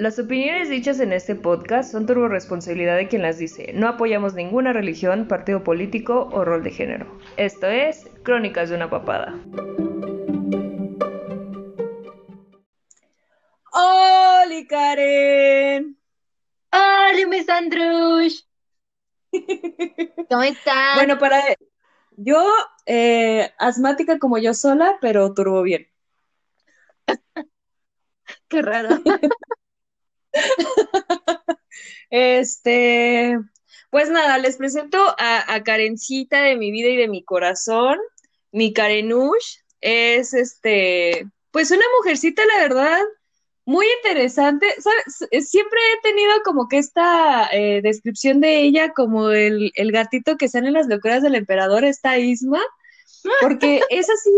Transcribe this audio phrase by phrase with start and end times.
[0.00, 3.74] Las opiniones dichas en este podcast son turbo responsabilidad de quien las dice.
[3.74, 7.20] No apoyamos ninguna religión, partido político o rol de género.
[7.36, 9.38] Esto es Crónicas de una papada.
[13.74, 15.98] ¡Hola, Karen!
[16.72, 18.40] ¡Hola, mis Andrush!
[20.30, 20.94] ¿Cómo estás?
[20.94, 21.42] Bueno, para
[22.16, 22.42] yo,
[22.86, 25.88] eh, asmática como yo sola, pero turbo bien.
[28.48, 28.98] Qué raro.
[32.10, 33.38] Este,
[33.90, 37.98] pues nada, les presento a, Karencita de mi vida y de mi corazón.
[38.52, 43.00] Mi Karenush es este, pues una mujercita, la verdad,
[43.64, 44.66] muy interesante.
[45.40, 50.48] Siempre he tenido como que esta eh, descripción de ella como el, el, gatito que
[50.48, 52.60] sale en las locuras del emperador, esta Isma,
[53.40, 54.30] porque es así,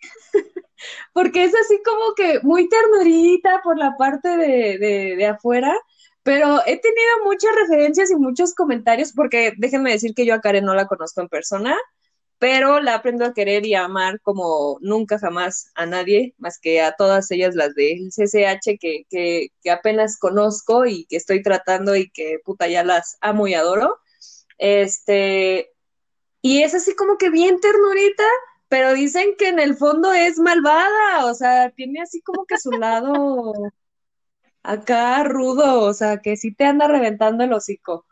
[1.12, 4.78] porque es así como que muy ternurita por la parte de,
[5.16, 5.74] de, afuera,
[6.22, 10.64] pero he tenido muchas referencias y muchos comentarios, porque déjenme decir que yo a Karen
[10.64, 11.76] no la conozco en persona,
[12.38, 16.80] pero la aprendo a querer y a amar como nunca jamás a nadie, más que
[16.80, 21.96] a todas ellas las del CCH que, que, que apenas conozco y que estoy tratando
[21.96, 23.98] y que puta ya las amo y adoro.
[24.58, 25.72] Este,
[26.42, 28.24] y es así como que bien ternurita,
[28.68, 32.70] pero dicen que en el fondo es malvada, o sea, tiene así como que su
[32.70, 33.54] lado
[34.62, 38.06] acá rudo, o sea, que sí te anda reventando el hocico.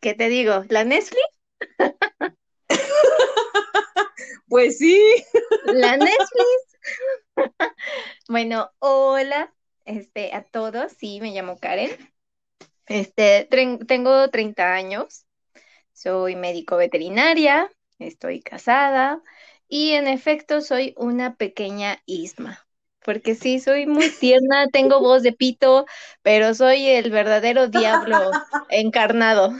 [0.00, 0.64] ¿Qué te digo?
[0.68, 1.20] ¿La Nestle?
[4.48, 5.00] pues sí.
[5.64, 6.78] La Netflix.
[8.28, 9.52] bueno, hola,
[9.84, 11.90] este, a todos, sí, me llamo Karen.
[12.86, 13.48] Este,
[13.86, 15.26] tengo 30 años,
[15.92, 19.22] soy médico veterinaria, estoy casada
[19.68, 22.66] y en efecto soy una pequeña Isma,
[23.04, 25.86] porque sí, soy muy tierna, tengo voz de pito,
[26.22, 28.16] pero soy el verdadero diablo
[28.68, 29.52] encarnado.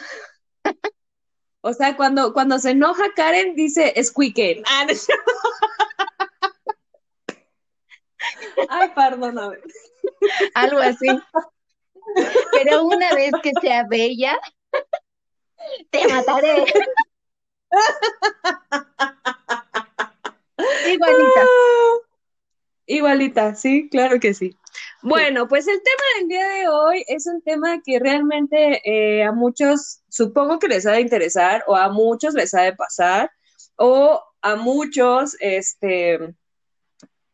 [1.61, 4.63] O sea, cuando, cuando se enoja Karen dice squeaken.
[4.67, 4.87] Ah,
[8.69, 9.57] Ay, perdóname.
[10.55, 11.09] Algo así.
[12.53, 14.39] Pero una vez que sea bella,
[15.91, 16.65] te mataré.
[20.93, 21.47] Igualita.
[22.87, 24.57] Igualita, sí, claro que sí.
[25.03, 29.33] Bueno, pues el tema del día de hoy es un tema que realmente eh, a
[29.33, 33.31] muchos supongo que les ha de interesar o a muchos les ha de pasar
[33.77, 36.35] o a muchos este,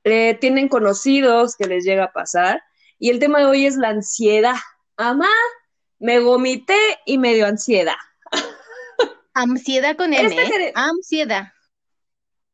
[0.04, 2.62] eh, tienen conocidos que les llega a pasar.
[2.98, 4.56] Y el tema de hoy es la ansiedad.
[4.96, 5.30] Amá,
[5.98, 7.96] me vomité y me dio ansiedad.
[9.34, 10.72] Ansiedad con M, ¿eh?
[10.74, 11.52] Ansiedad.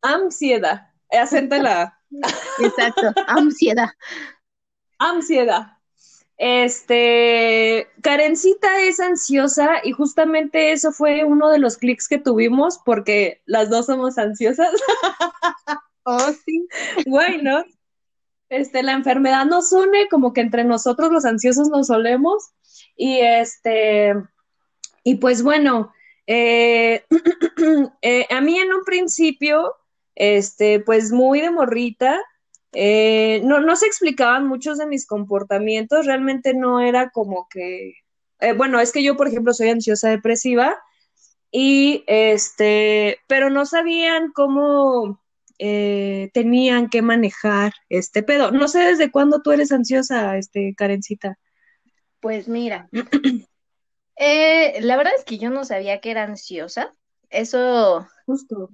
[0.02, 0.88] Ansiedad.
[1.10, 1.98] Acéntala.
[2.58, 3.88] Exacto, ansiedad.
[4.98, 5.78] Ansiedad.
[6.36, 13.42] Este, Karencita es ansiosa y justamente eso fue uno de los clics que tuvimos porque
[13.44, 14.70] las dos somos ansiosas.
[16.04, 16.68] oh, sí.
[17.06, 17.64] Bueno,
[18.48, 22.50] este, la enfermedad nos une como que entre nosotros los ansiosos nos solemos
[22.96, 24.14] y este,
[25.02, 25.92] y pues bueno,
[26.30, 27.04] eh,
[28.02, 29.74] eh, a mí en un principio,
[30.14, 32.20] este, pues muy de morrita,
[32.72, 37.94] eh, no, no se explicaban muchos de mis comportamientos, realmente no era como que,
[38.56, 40.78] bueno, es que yo, por ejemplo, soy ansiosa depresiva
[41.50, 45.20] y este, pero no sabían cómo
[45.58, 48.52] tenían que manejar este pedo.
[48.52, 51.36] No sé desde cuándo tú eres ansiosa, este, Karencita.
[52.20, 52.88] Pues mira,
[54.18, 56.94] Eh, la verdad es que yo no sabía que era ansiosa.
[57.30, 58.68] Eso, justo,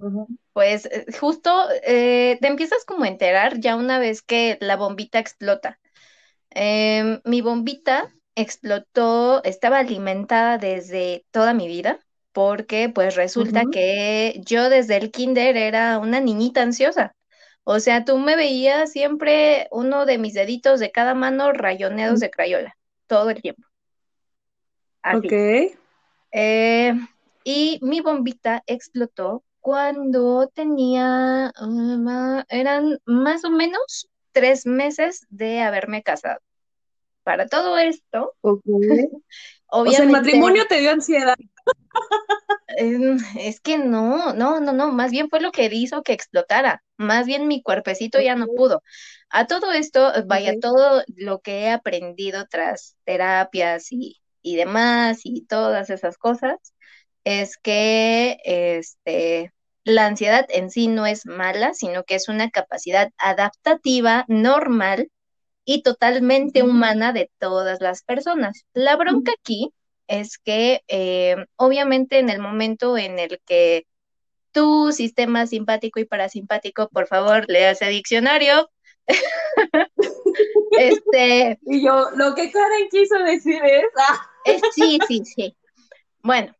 [0.53, 5.19] pues eh, justo eh, te empiezas como a enterar ya una vez que la bombita
[5.19, 5.79] explota.
[6.51, 11.99] Em, mi bombita explotó, estaba alimentada desde toda mi vida,
[12.33, 17.15] porque pues resulta que yo desde el kinder era una niñita ansiosa.
[17.65, 22.31] O sea, tú me veías siempre uno de mis deditos de cada mano rayoneados de
[22.31, 22.77] crayola,
[23.07, 23.64] todo el tiempo.
[25.13, 25.33] Ok.
[26.31, 26.93] Eh,
[27.43, 32.07] y mi bombita explotó cuando tenía, um,
[32.49, 36.39] eran más o menos tres meses de haberme casado.
[37.23, 39.17] Para todo esto, obviamente,
[39.67, 41.35] o sea, el matrimonio te dio ansiedad.
[42.77, 46.83] Em, es que no, no, no, no, más bien fue lo que hizo que explotara,
[46.97, 48.83] más bien mi cuerpecito ya no pudo.
[49.29, 55.41] A todo esto, vaya, todo lo que he aprendido tras terapias y y demás y
[55.45, 56.59] todas esas cosas,
[57.23, 59.51] es que este,
[59.83, 65.09] la ansiedad en sí no es mala, sino que es una capacidad adaptativa normal
[65.65, 68.65] y totalmente humana de todas las personas.
[68.73, 69.73] La bronca aquí
[70.07, 73.87] es que eh, obviamente en el momento en el que
[74.51, 78.69] tu sistema simpático y parasimpático, por favor, leas el diccionario.
[80.79, 81.59] este.
[81.65, 83.85] Y yo, lo que Karen quiso decir es.
[83.97, 84.31] Ah.
[84.73, 85.57] Sí, sí, sí.
[86.21, 86.55] Bueno,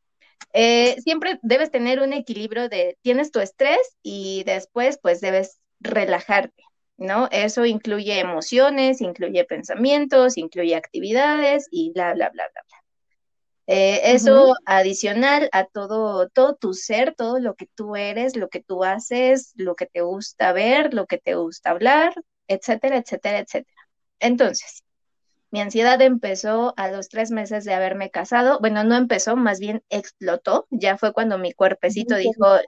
[0.53, 6.63] eh, siempre debes tener un equilibrio de tienes tu estrés y después, pues debes relajarte.
[6.97, 7.27] ¿no?
[7.31, 12.77] Eso incluye emociones, incluye pensamientos, incluye actividades y bla, bla, bla, bla, bla.
[13.67, 18.61] Eh, eso adicional a todo, todo tu ser, todo lo que tú eres, lo que
[18.61, 22.13] tú haces, lo que te gusta ver, lo que te gusta hablar,
[22.47, 23.81] etcétera, etcétera, etcétera.
[24.19, 24.83] Entonces,
[25.55, 28.59] mi ansiedad empezó a los tres meses de haberme casado.
[28.59, 30.67] Bueno, no empezó, más bien explotó.
[30.69, 32.59] Ya fue cuando mi cuerpecito dijo,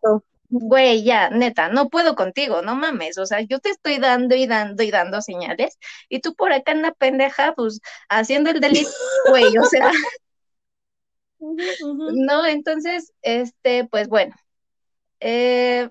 [0.47, 4.47] güey, ya, neta, no puedo contigo, no mames, o sea, yo te estoy dando y
[4.47, 8.89] dando y dando señales, y tú por acá en la pendeja, pues, haciendo el delito,
[9.27, 9.91] güey, o sea,
[11.39, 14.33] no, entonces, este, pues bueno,
[15.19, 15.89] eh,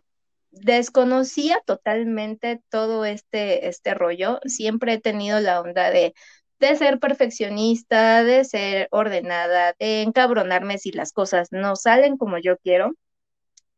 [0.50, 6.14] desconocía totalmente todo este, este rollo, siempre he tenido la onda de
[6.58, 12.56] de ser perfeccionista, de ser ordenada, de encabronarme si las cosas no salen como yo
[12.58, 12.92] quiero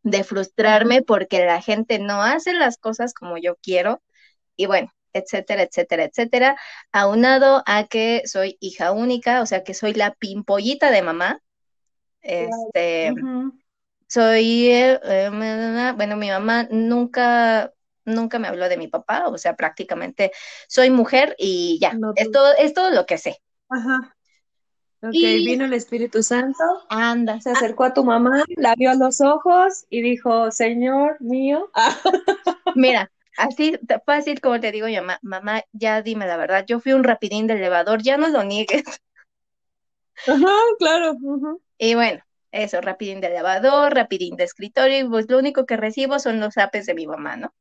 [0.03, 4.03] de frustrarme porque la gente no hace las cosas como yo quiero
[4.57, 6.57] y bueno, etcétera, etcétera, etcétera,
[6.93, 11.41] aunado a que soy hija única, o sea que soy la pimpollita de mamá.
[12.21, 13.15] Este,
[14.07, 17.73] soy, eh, eh, bueno, mi mamá nunca,
[18.09, 20.33] nunca me habló de mi papá, o sea, prácticamente
[20.69, 23.41] soy mujer y ya, es, todo, es todo lo que sé.
[23.69, 24.15] Ajá.
[25.01, 26.65] Ok, vino el Espíritu Santo.
[26.89, 27.41] Anda.
[27.41, 31.71] Se acercó a tu mamá, la vio a los ojos y dijo, Señor mío.
[32.75, 37.05] Mira, así fácil como te digo yo, mamá, ya dime la verdad, yo fui un
[37.05, 38.83] rapidín de elevador, ya no lo niegues.
[40.27, 41.17] Ajá, claro.
[41.79, 42.21] Y bueno,
[42.51, 46.59] eso, rapidín de elevador, rapidín de escritorio, y pues lo único que recibo son los
[46.59, 47.55] apes de mi mamá, ¿no?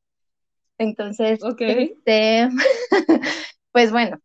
[0.78, 2.50] Entonces, este,
[3.72, 4.20] pues bueno,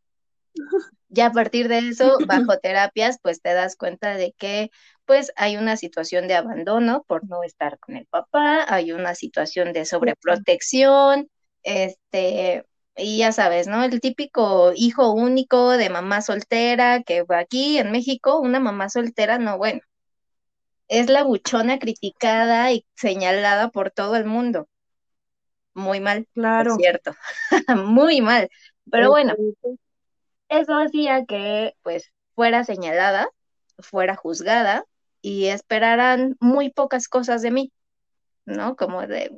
[1.09, 4.71] ya a partir de eso, bajo terapias, pues te das cuenta de que
[5.05, 9.73] pues hay una situación de abandono por no estar con el papá, hay una situación
[9.73, 11.29] de sobreprotección,
[11.63, 12.65] este,
[12.97, 13.83] y ya sabes, ¿no?
[13.85, 19.59] El típico hijo único de mamá soltera, que aquí en México, una mamá soltera, no,
[19.59, 19.81] bueno,
[20.89, 24.69] es la buchona criticada y señalada por todo el mundo.
[25.75, 26.77] Muy mal, claro.
[26.77, 27.15] cierto,
[27.77, 28.49] muy mal.
[28.91, 29.35] Pero bueno,
[30.49, 33.29] eso hacía que pues fuera señalada,
[33.79, 34.85] fuera juzgada
[35.23, 37.73] y esperaran muy pocas cosas de mí,
[38.45, 38.77] ¿no?
[38.77, 39.31] Como de,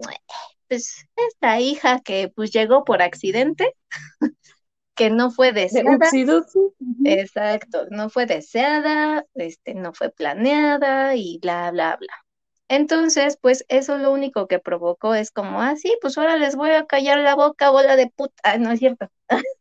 [0.69, 3.75] pues esta hija que pues llegó por accidente,
[4.95, 5.99] que no fue deseada.
[7.05, 12.24] Exacto, no fue deseada, este, no fue planeada y bla, bla, bla.
[12.69, 16.71] Entonces, pues eso lo único que provocó es como, ah, sí, pues ahora les voy
[16.71, 19.09] a callar la boca, bola de puta, no es cierto.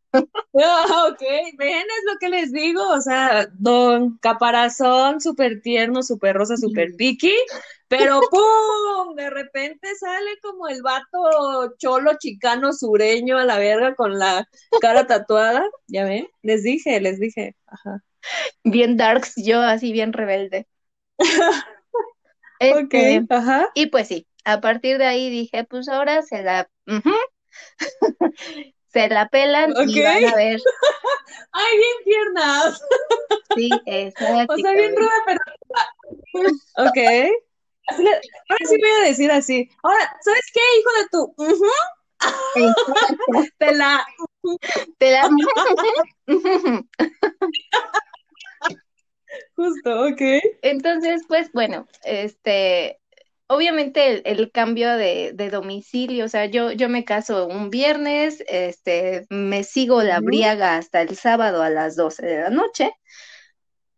[0.55, 1.21] Ah, ok,
[1.57, 6.95] ven, es lo que les digo, o sea, don caparazón, súper tierno, súper rosa, súper
[6.95, 7.33] piqui,
[7.87, 9.15] pero ¡pum!
[9.15, 14.47] De repente sale como el vato cholo chicano sureño a la verga con la
[14.79, 16.27] cara tatuada, ¿ya ven?
[16.43, 18.03] Les dije, les dije, ajá.
[18.63, 20.67] Bien darks, yo así bien rebelde.
[22.63, 23.69] Este, ajá.
[23.73, 26.69] Y pues sí, a partir de ahí dije, pues ahora se la
[28.93, 30.59] se la pelan y van a ver.
[31.51, 32.81] Ay, bien piernas.
[33.55, 34.53] Sí, exacto.
[34.53, 35.39] O sea, bien ruda, pero.
[36.77, 36.97] Ok.
[37.87, 39.69] ahora sí voy a decir así.
[39.83, 41.35] Ahora, ¿sabes qué, hijo de tu?
[43.57, 44.05] Te la.
[44.97, 45.29] Te la.
[49.55, 50.21] Justo, ok.
[50.61, 52.99] Entonces, pues bueno, este,
[53.47, 59.63] obviamente el, cambio de, domicilio, o sea, yo, yo me caso un viernes, este, me
[59.63, 62.91] sigo la briaga hasta el sábado a las 12 de la noche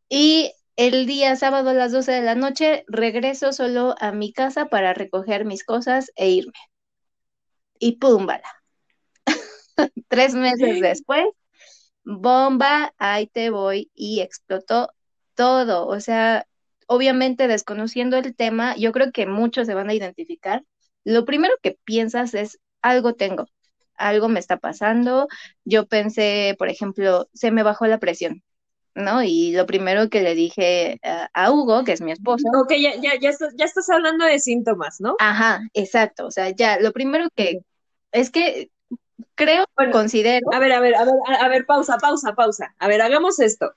[0.09, 4.67] y el día sábado a las 12 de la noche regreso solo a mi casa
[4.67, 6.59] para recoger mis cosas e irme.
[7.79, 8.49] Y púmbala.
[10.07, 11.25] Tres meses después,
[12.03, 14.89] bomba, ahí te voy y explotó
[15.35, 15.87] todo.
[15.87, 16.47] O sea,
[16.87, 20.63] obviamente desconociendo el tema, yo creo que muchos se van a identificar.
[21.03, 23.47] Lo primero que piensas es, algo tengo,
[23.95, 25.27] algo me está pasando.
[25.63, 28.43] Yo pensé, por ejemplo, se me bajó la presión,
[28.93, 29.23] ¿no?
[29.23, 30.99] Y lo primero que le dije
[31.33, 32.47] a, Hugo, que es mi esposo.
[32.61, 35.15] Ok, ya, ya, ya, estás, ya estás hablando de síntomas, ¿no?
[35.19, 36.27] Ajá, exacto.
[36.27, 37.59] O sea, ya, lo primero que
[38.11, 38.69] es que
[39.35, 40.47] creo, considero.
[40.53, 42.75] A ver, a ver, a ver, a ver, pausa, pausa, pausa.
[42.79, 43.73] A ver, hagamos esto.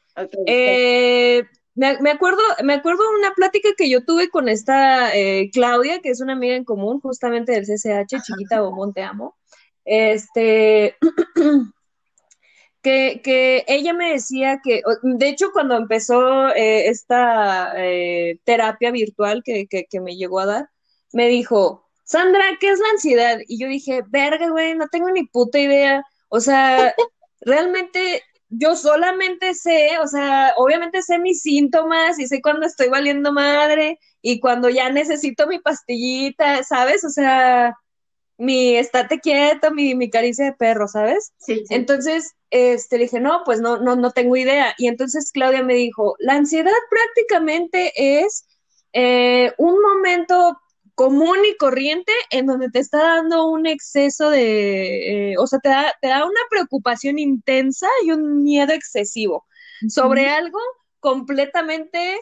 [0.46, 6.10] eh, me, acuerdo, me acuerdo una plática que yo tuve con esta eh, Claudia, que
[6.10, 9.36] es una amiga en común, justamente del CCH, chiquita o te amo.
[9.84, 10.96] Este,
[12.82, 17.74] que, que, ella me decía que, de hecho, cuando empezó eh, esta
[18.44, 20.70] terapia virtual que, que, que me llegó a dar,
[21.12, 23.38] me dijo, Sandra, ¿qué es la ansiedad?
[23.46, 26.02] Y yo dije, verga, güey, no tengo ni puta idea.
[26.30, 26.94] O sea,
[27.42, 33.30] realmente yo solamente sé, o sea, obviamente sé mis síntomas y sé cuando estoy valiendo
[33.30, 37.04] madre y cuando ya necesito mi pastillita, ¿sabes?
[37.04, 37.74] O sea,
[38.38, 41.34] mi estate quieto, mi, mi caricia de perro, ¿sabes?
[41.36, 44.74] Sí, Entonces, este, le dije, no, pues no, no, no tengo idea.
[44.78, 47.92] Y entonces Claudia me dijo, la ansiedad prácticamente
[48.24, 48.46] es
[48.94, 50.56] eh, un momento
[50.98, 55.68] común y corriente en donde te está dando un exceso de, eh, o sea, te
[55.68, 59.46] da, te da una preocupación intensa y un miedo excesivo
[59.88, 60.58] sobre algo
[60.98, 62.18] completamente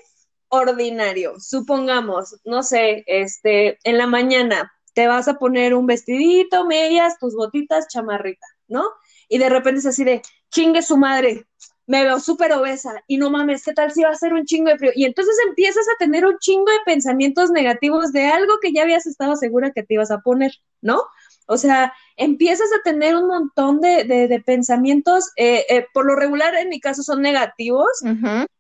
[0.49, 1.41] ordinario.
[1.41, 7.35] Supongamos, no sé, este, en la mañana te vas a poner un vestidito, medias, tus
[7.35, 8.85] botitas, chamarrita, ¿no?
[9.31, 11.47] Y de repente es así de, chingue su madre,
[11.87, 14.71] me veo súper obesa y no mames, ¿qué tal si va a ser un chingo
[14.71, 14.93] de frío?
[14.95, 19.07] Y entonces empiezas a tener un chingo de pensamientos negativos de algo que ya habías
[19.07, 21.03] estado segura que te ibas a poner, ¿no?
[21.47, 26.57] O sea, empiezas a tener un montón de, de, pensamientos, eh, eh, por lo regular
[26.57, 27.89] en mi caso son negativos,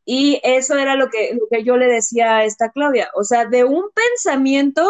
[0.05, 3.45] y eso era lo que, lo que yo le decía a esta Claudia, o sea,
[3.45, 4.89] de un pensamiento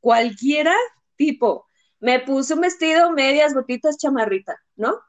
[0.00, 0.74] cualquiera
[1.16, 1.66] tipo,
[2.00, 5.00] me puse un vestido, medias, botitas, chamarrita, ¿no?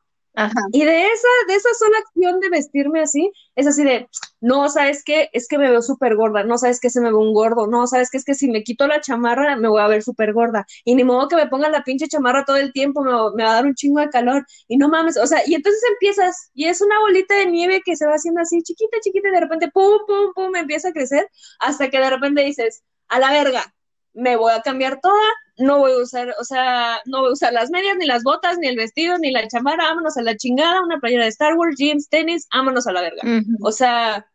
[0.71, 4.07] Y de esa, de esa sola acción de vestirme así, es así de,
[4.39, 5.29] no, ¿sabes qué?
[5.33, 6.91] Es que me veo súper gorda, no, ¿sabes qué?
[6.91, 8.17] Se me ve un gordo, no, ¿sabes qué?
[8.17, 10.65] Es que si me quito la chamarra me voy a ver súper gorda.
[10.85, 13.51] Y ni modo que me ponga la pinche chamarra todo el tiempo, me, me, va
[13.51, 14.45] a dar un chingo de calor.
[14.67, 17.95] Y no mames, o sea, y entonces empiezas, y es una bolita de nieve que
[17.95, 21.27] se va haciendo así, chiquita, chiquita, y de repente, pum, pum, pum, empieza a crecer,
[21.59, 23.73] hasta que de repente dices, a la verga,
[24.13, 25.23] me voy a cambiar toda,
[25.57, 28.57] no voy a usar, o sea, no voy a usar las medias, ni las botas,
[28.59, 31.75] ni el vestido, ni la chamarra, vámonos a la chingada, una playera de Star Wars,
[31.77, 33.21] jeans, tenis, vámonos a la verga.
[33.61, 34.27] O sea,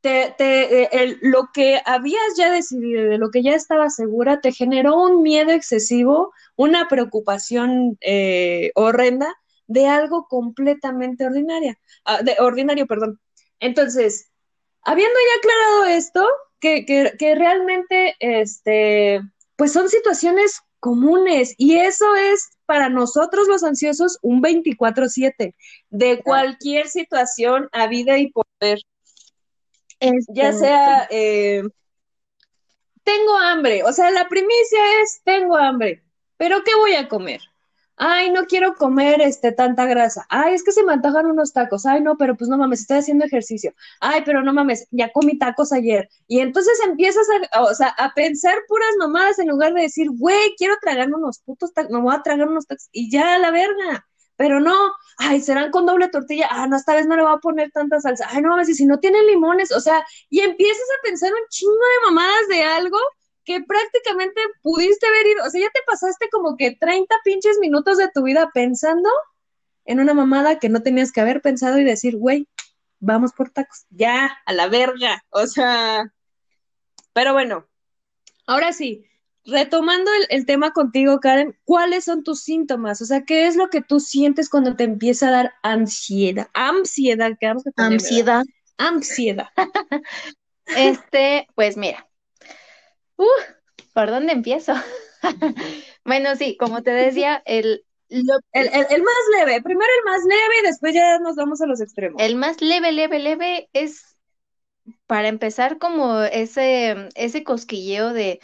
[0.00, 5.00] te, te, lo que habías ya decidido, de lo que ya estaba segura, te generó
[5.00, 9.32] un miedo excesivo, una preocupación eh, horrenda
[9.68, 13.20] de algo completamente ordinaria, ah, de, ordinario, perdón.
[13.60, 14.30] Entonces,
[14.82, 16.26] habiendo ya aclarado esto,
[16.58, 19.20] que, que, que realmente, este,
[19.56, 25.54] pues son situaciones comunes y eso es para nosotros los ansiosos un 24/7
[25.90, 28.80] de cualquier situación a vida y poder.
[30.28, 31.62] Ya sea, eh,
[33.04, 36.02] tengo hambre, o sea, la primicia es, tengo hambre,
[36.36, 37.40] pero ¿qué voy a comer?
[37.96, 41.86] Ay, no quiero comer este, tanta grasa, ay, es que se me antojan unos tacos,
[41.86, 45.38] ay, no, pero pues no mames, estoy haciendo ejercicio, ay, pero no mames, ya comí
[45.38, 46.08] tacos ayer.
[46.26, 50.54] Y entonces empiezas a, o sea, a pensar puras mamadas en lugar de decir, güey,
[50.56, 54.06] quiero tragarme unos putos tacos, me voy a tragar unos tacos, y ya, la verga.
[54.36, 54.74] Pero no,
[55.18, 58.00] ay, serán con doble tortilla, ah, no, esta vez no le voy a poner tanta
[58.00, 61.32] salsa, ay, no mames, y si no tienen limones, o sea, y empiezas a pensar
[61.32, 62.98] un chingo de mamadas de algo
[63.44, 67.98] que prácticamente pudiste haber ido, o sea, ya te pasaste como que 30 pinches minutos
[67.98, 69.08] de tu vida pensando
[69.84, 72.48] en una mamada que no tenías que haber pensado y decir, güey,
[73.00, 76.12] vamos por tacos, ya, a la verga, o sea,
[77.12, 77.66] pero bueno,
[78.46, 79.04] ahora sí,
[79.44, 83.02] retomando el, tema contigo, Karen, ¿cuáles son tus síntomas?
[83.02, 86.48] O sea, ¿qué es lo que tú sientes cuando te empieza a dar ansiedad?
[86.54, 88.44] Ansiedad, que Ansiedad.
[88.78, 89.48] Ansiedad.
[90.66, 92.08] este, pues mira,
[93.16, 93.24] Uh,
[93.92, 94.74] ¿por dónde empiezo?
[96.04, 100.94] bueno, sí, como te decía, el, el, más leve, primero el más leve y después
[100.94, 102.20] ya nos vamos a los extremos.
[102.20, 104.16] El más leve, leve, leve es
[105.06, 108.40] para empezar como ese, ese cosquilleo de,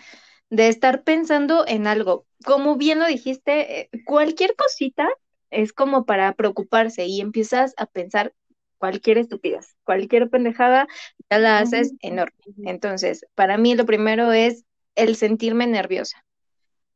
[0.51, 2.27] de estar pensando en algo.
[2.45, 5.09] Como bien lo dijiste, eh, cualquier cosita
[5.51, 8.35] es como para preocuparse y empiezas a pensar
[8.79, 10.87] cualquier estupidez, cualquier pendejada,
[11.31, 12.37] ya la haces enorme.
[12.65, 16.25] Entonces, para mí lo primero es el sentirme nerviosa.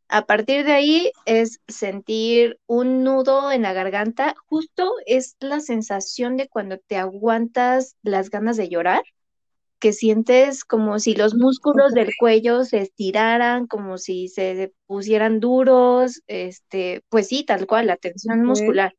[0.08, 6.36] A partir de ahí es sentir un nudo en la garganta, justo es la sensación
[6.36, 9.02] de cuando te aguantas las ganas de llorar,
[9.78, 16.22] que sientes como si los músculos del cuello se estiraran, como si se pusieran duros,
[16.26, 18.94] este, pues sí, tal cual, la tensión muscular.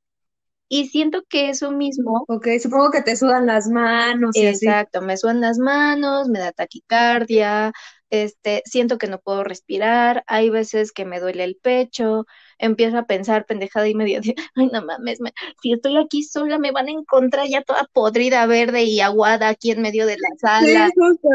[0.69, 2.25] Y siento que eso mismo.
[2.27, 4.35] Ok, supongo que te sudan las manos.
[4.35, 7.71] exacto, me sudan las manos, me da taquicardia,
[8.13, 12.27] este, siento que no puedo respirar, hay veces que me duele el pecho,
[12.59, 15.17] empiezo a pensar pendejada y medio de, ay, no mames,
[15.63, 19.71] si estoy aquí sola me van a encontrar ya toda podrida, verde y aguada aquí
[19.71, 20.87] en medio de la sala.
[20.87, 21.27] Sí, justo,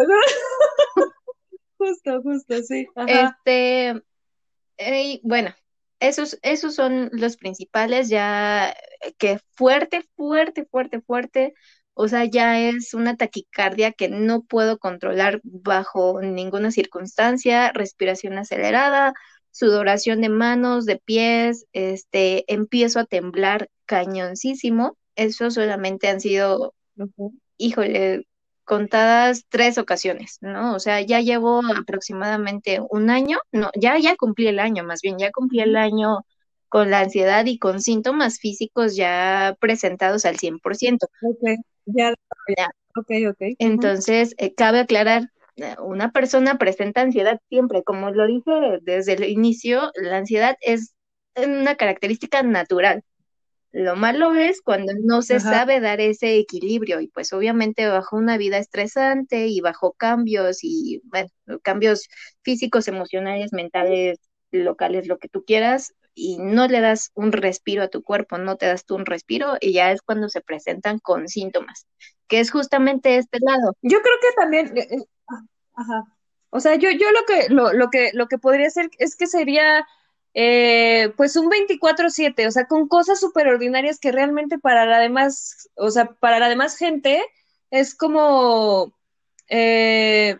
[1.78, 2.86] justo, justo, sí.
[3.08, 4.00] Este,
[5.24, 5.52] bueno,
[6.00, 8.74] esos, esos son los principales, ya
[9.18, 11.54] que fuerte, fuerte, fuerte, fuerte
[12.00, 19.14] o sea, ya es una taquicardia que no puedo controlar bajo ninguna circunstancia, respiración acelerada,
[19.50, 24.96] sudoración de manos, de pies, este, empiezo a temblar cañoncísimo.
[25.16, 26.72] Eso solamente han sido,
[27.56, 28.28] híjole,
[28.68, 30.74] contadas tres ocasiones, ¿no?
[30.74, 35.18] O sea, ya llevo aproximadamente un año, no, ya, ya cumplí el año, más bien,
[35.18, 36.26] ya cumplí el año
[36.68, 41.08] con la ansiedad y con síntomas físicos ya presentados al 100%.
[41.22, 41.42] Ok,
[41.86, 42.12] ya,
[42.58, 42.68] ya.
[42.94, 43.56] ok, ok.
[43.58, 48.50] Entonces, eh, cabe aclarar, eh, una persona presenta ansiedad siempre, como lo dije
[48.82, 50.92] desde el inicio, la ansiedad es
[51.36, 53.02] una característica natural.
[53.72, 58.38] Lo malo es cuando no se sabe dar ese equilibrio y pues obviamente bajo una
[58.38, 61.28] vida estresante y bajo cambios y bueno,
[61.62, 62.08] cambios
[62.42, 64.18] físicos, emocionales, mentales,
[64.50, 68.56] locales, lo que tú quieras, y no le das un respiro a tu cuerpo, no
[68.56, 71.86] te das tú un respiro y ya es cuando se presentan con síntomas,
[72.26, 73.76] que es justamente este lado.
[73.82, 75.42] Yo creo que también, eh, eh, ah,
[75.74, 76.04] ajá,
[76.50, 79.26] o sea, yo, yo lo que, lo, lo que, lo que podría hacer es que
[79.26, 79.86] sería,
[80.34, 85.68] eh, pues un 24/7, o sea, con cosas súper ordinarias que realmente para la demás,
[85.76, 87.22] o sea, para la demás gente
[87.70, 88.94] es como,
[89.50, 90.38] ay,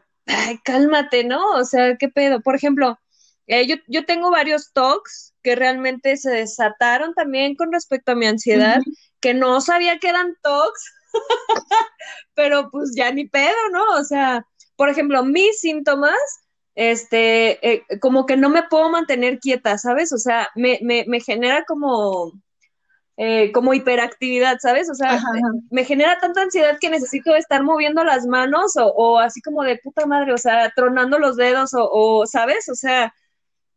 [0.64, 1.52] cálmate, ¿no?
[1.54, 2.40] O sea, ¿qué pedo?
[2.40, 2.98] Por ejemplo,
[3.46, 8.80] yo, yo tengo varios talks que realmente se desataron también con respecto a mi ansiedad,
[9.20, 10.94] que no sabía que eran TOCs,
[12.34, 13.82] pero pues ya ni pedo, ¿no?
[13.98, 16.18] O sea, por ejemplo, mis síntomas,
[16.78, 20.12] este, eh, como que no me puedo mantener quieta, ¿sabes?
[20.12, 22.40] O sea, me, me, me genera como,
[23.16, 24.88] eh, como hiperactividad, ¿sabes?
[24.88, 25.20] O sea,
[25.72, 29.78] Me, genera tanta ansiedad que necesito estar moviendo las manos o, o, así como de
[29.78, 32.68] puta madre, o sea, tronando los dedos o, o ¿sabes?
[32.68, 33.12] O sea,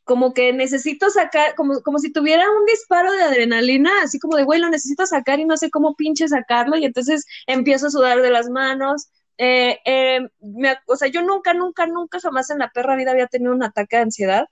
[0.03, 4.43] como que necesito sacar, como, como si tuviera un disparo de adrenalina, así como de,
[4.43, 8.21] güey, lo necesito sacar y no sé cómo pinche sacarlo, y entonces empiezo a sudar
[8.21, 9.09] de las manos.
[9.43, 10.19] Eh, eh,
[10.85, 13.95] o sea, yo nunca, nunca, nunca jamás en la perra vida había tenido un ataque
[13.95, 14.47] de ansiedad.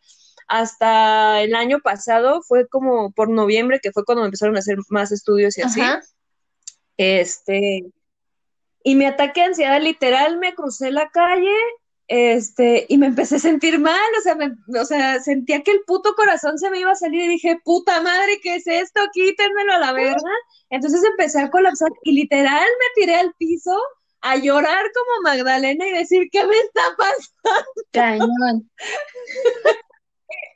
[0.48, 5.12] Hasta el año pasado, fue como por noviembre, que fue cuando empezaron a hacer más
[5.12, 5.82] estudios y así.
[6.98, 7.86] Este,
[8.84, 11.56] y mi ataque de ansiedad literal me crucé la calle
[12.08, 14.36] este, y me empecé a sentir mal, o sea,
[14.82, 18.02] o sea, sentía que el puto corazón se me iba a salir y dije, puta
[18.02, 19.02] madre, ¿qué es esto?
[19.14, 20.32] Quítenmelo a la verga.
[20.72, 23.80] Entonces empecé a colapsar y literal me tiré al piso
[24.22, 27.72] a llorar como Magdalena y decir, ¿qué me está pasando?
[27.92, 28.70] Cañón.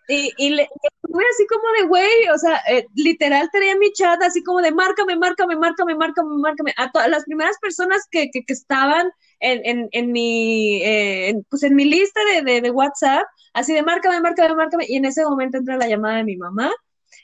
[0.10, 0.67] Y, y le,
[1.02, 4.71] fue así como de, güey, o sea, eh, literal tenía mi chat así como de,
[4.71, 6.73] márcame, márcame, márcame, márcame, márcame.
[6.78, 11.63] A todas las primeras personas que, que, que estaban en, en, en mi, eh, pues
[11.63, 14.86] en mi lista de, de, de, WhatsApp, así de, márcame, márcame, márcame.
[14.89, 16.71] Y en ese momento entra la llamada de mi mamá.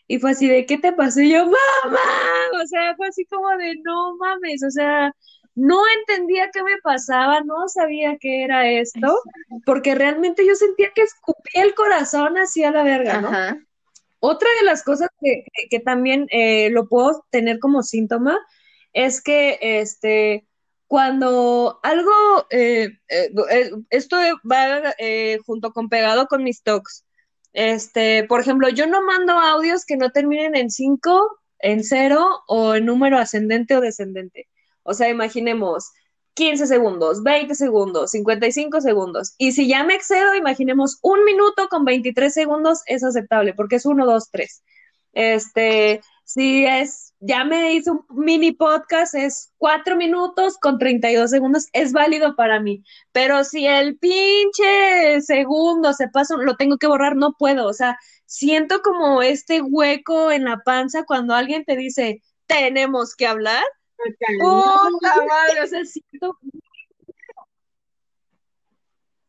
[0.07, 1.21] Y fue así de, ¿qué te pasó?
[1.21, 1.99] Y yo, mamá,
[2.63, 5.13] o sea, fue así como de, no mames, o sea,
[5.59, 9.21] no entendía qué me pasaba, no sabía qué era esto,
[9.65, 13.29] porque realmente yo sentía que escupía el corazón hacia la verga, ¿no?
[14.21, 18.37] Otra de las cosas que, que, también eh, lo puedo tener como síntoma
[18.93, 20.45] es que este
[20.87, 22.11] cuando algo
[22.49, 24.17] eh, eh, esto
[24.49, 24.93] va
[25.45, 27.05] junto con pegado con mis talks.
[27.53, 32.75] Este, por ejemplo, yo no mando audios que no terminen en 5, en 0 o
[32.75, 34.47] en número ascendente o descendente.
[34.89, 35.91] O sea, imaginemos
[36.33, 39.35] 15 segundos, 20 segundos, 55 segundos.
[39.37, 43.85] Y si ya me excedo, imaginemos un minuto con 23 segundos es aceptable porque es
[43.85, 44.63] 1, 2, 3.
[45.13, 51.67] Este, si es, ya me hice un mini podcast, es 4 minutos con 32 segundos,
[51.73, 52.83] es válido para mí.
[53.11, 57.67] Pero si el pinche segundo se pasa, lo tengo que borrar, no puedo.
[57.67, 63.27] O sea, siento como este hueco en la panza cuando alguien te dice, tenemos que
[63.27, 63.63] hablar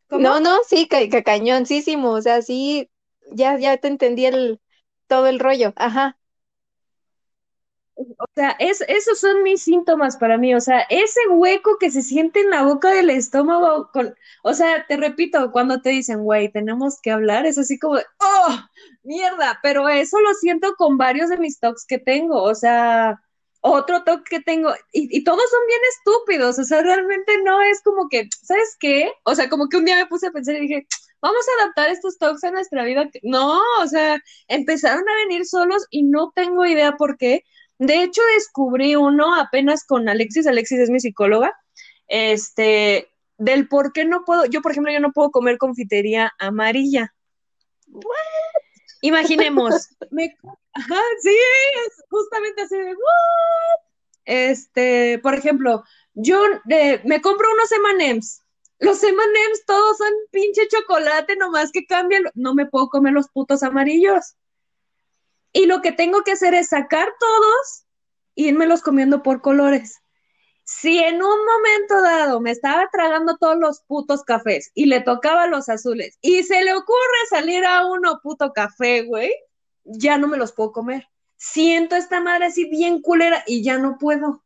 [0.09, 2.89] no, no, sí, ca cañoncísimo, o sea, sí,
[3.31, 4.59] ya, ya te entendí el,
[5.07, 6.17] todo el rollo, ajá.
[7.95, 12.01] O sea, es, esos son mis síntomas para mí, o sea, ese hueco que se
[12.01, 16.51] siente en la boca del estómago, con, o sea, te repito, cuando te dicen, güey,
[16.51, 18.59] tenemos que hablar, es así como, oh,
[19.03, 23.21] mierda, pero eso lo siento con varios de mis talks que tengo, o sea,
[23.61, 28.09] otro toque que tengo, y, todos son bien estúpidos, o sea, realmente no es como
[28.09, 29.11] que, ¿sabes qué?
[29.23, 30.87] O sea, como que un día me puse a pensar y dije,
[31.21, 33.09] vamos a adaptar estos talks a nuestra vida.
[33.23, 37.43] No, o sea, empezaron a venir solos y no tengo idea por qué.
[37.77, 41.53] De hecho, descubrí uno apenas con Alexis, Alexis es mi psicóloga,
[42.07, 47.13] este, del por qué no puedo, yo por ejemplo, yo no puedo comer confitería amarilla.
[49.01, 50.35] Imaginemos, me,
[50.73, 51.35] ajá, sí,
[51.87, 52.95] es justamente así de.
[54.25, 55.83] Este, por ejemplo,
[56.13, 58.41] yo me compro unos M&M's.
[58.79, 62.23] Los M&M's todos son pinche chocolate, nomás que cambian.
[62.33, 64.35] No me puedo comer los putos amarillos.
[65.53, 67.85] Y lo que tengo que hacer es sacar todos
[68.35, 70.00] y irme los comiendo por colores.
[70.63, 75.47] Si en un momento dado me estaba tragando todos los putos cafés y le tocaba
[75.47, 79.31] los azules y se le ocurre salir a uno puto café, güey,
[79.83, 81.07] ya no me los puedo comer.
[81.37, 84.43] Siento esta madre así bien culera y ya no puedo.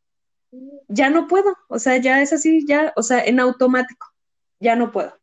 [0.88, 1.58] Ya no puedo.
[1.68, 4.08] O sea, ya es así, ya, o sea, en automático.
[4.60, 5.14] Ya no puedo.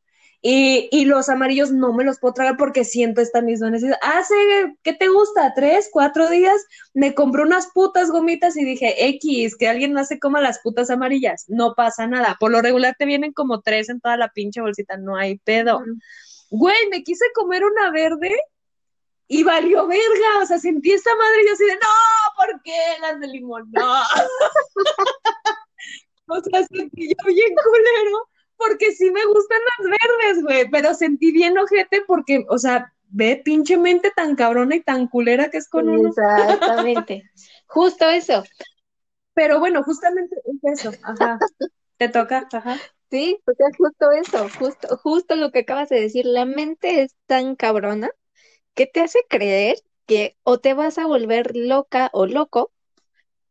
[0.44, 3.96] Y, y, los amarillos no me los puedo tragar porque siento esta misma necesidad.
[4.02, 4.34] Hace,
[4.82, 5.54] ¿qué te gusta?
[5.54, 6.60] ¿Tres, cuatro días?
[6.94, 10.90] Me compré unas putas gomitas y dije, X, que alguien no se coma las putas
[10.90, 11.44] amarillas.
[11.46, 12.36] No pasa nada.
[12.40, 14.96] Por lo regular te vienen como tres en toda la pinche bolsita.
[14.96, 15.80] No hay pedo.
[16.50, 18.36] Güey, me quise comer una verde
[19.28, 20.40] y valió verga.
[20.42, 21.88] O sea, sentí esta madre y yo así de, no,
[22.36, 23.70] ¿por qué las de limón?
[23.70, 24.02] No.
[26.26, 28.31] o sea, sentí yo bien culero
[28.66, 33.40] porque sí me gustan las verdes, güey, pero sentí bien ojete porque, o sea, ve
[33.44, 36.08] pinche mente tan cabrona y tan culera que es con uno.
[36.08, 37.30] Exactamente.
[37.66, 38.44] Justo eso.
[39.34, 41.38] Pero bueno, justamente es eso, ajá.
[41.96, 42.78] Te toca, ajá.
[43.10, 47.14] Sí, o sea, justo eso, justo, justo lo que acabas de decir, la mente es
[47.26, 48.10] tan cabrona
[48.74, 52.72] que te hace creer que o te vas a volver loca o loco,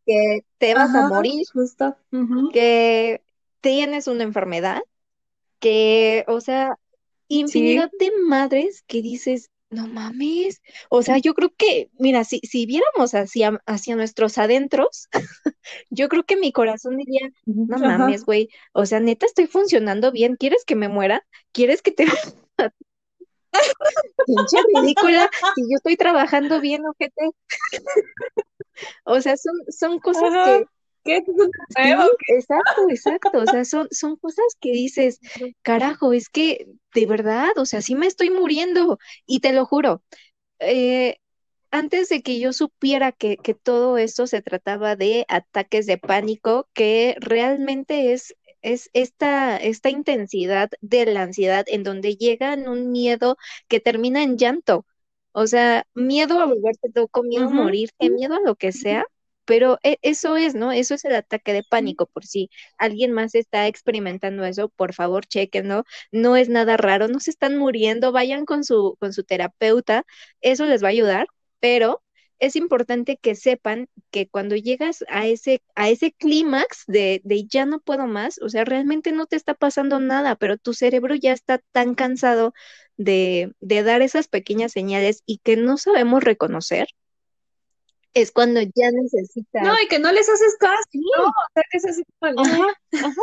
[0.06, 1.96] que te vas a morir, justo.
[2.52, 3.24] que
[3.62, 4.82] tienes una enfermedad,
[5.62, 6.76] que, o sea,
[7.30, 12.66] infinidad de madres que dices, no mames, o sea, yo creo que, mira, si, si
[12.66, 15.08] viéramos hacia, hacia nuestros adentros,
[15.90, 20.36] yo creo que mi corazón diría, no mames, güey, o sea, neta estoy funcionando bien,
[20.36, 21.26] ¿quieres que me muera?
[21.54, 22.06] ¿Quieres que te...
[24.26, 27.32] Pinche ridícula, si yo estoy trabajando bien, ojete.
[29.04, 30.66] o sea, son, son cosas que
[31.04, 31.24] ¿Qué
[32.28, 33.40] exacto, exacto.
[33.40, 35.20] O sea, son, son cosas que dices,
[35.62, 39.00] carajo, es que de verdad, o sea, sí me estoy muriendo.
[39.26, 40.04] Y te lo juro,
[40.60, 41.18] eh,
[41.72, 46.68] antes de que yo supiera que, que todo esto se trataba de ataques de pánico,
[46.74, 52.92] que realmente es es esta, esta intensidad de la ansiedad en donde llega en un
[52.92, 53.38] miedo
[53.68, 54.86] que termina en llanto.
[55.32, 59.06] O sea, miedo a volverte loco, miedo a morirte, miedo a lo que sea
[59.46, 60.72] pero e, eso es, ¿no?
[60.72, 62.06] Eso es el ataque de pánico.
[62.08, 65.84] Por si alguien más está experimentando eso, por favor, chequenlo.
[66.12, 70.06] No es nada raro, no se están muriendo, vayan con su, con su terapeuta,
[70.42, 71.28] eso les va a ayudar,
[71.60, 72.04] pero
[72.40, 77.66] es importante que sepan que cuando llegas a ese, a ese clímax de, de ya
[77.68, 81.34] no puedo más, o sea, realmente no te está pasando nada, pero tu cerebro ya
[81.34, 82.54] está tan cansado
[82.98, 86.88] de, de dar esas pequeñas señales y que no sabemos reconocer
[88.14, 89.64] es cuando ya necesitas.
[89.64, 91.28] No, y que no les haces caso, ¿no?
[91.28, 92.42] O sea, que es así como.
[92.42, 92.68] Ajá,
[93.06, 93.22] ajá,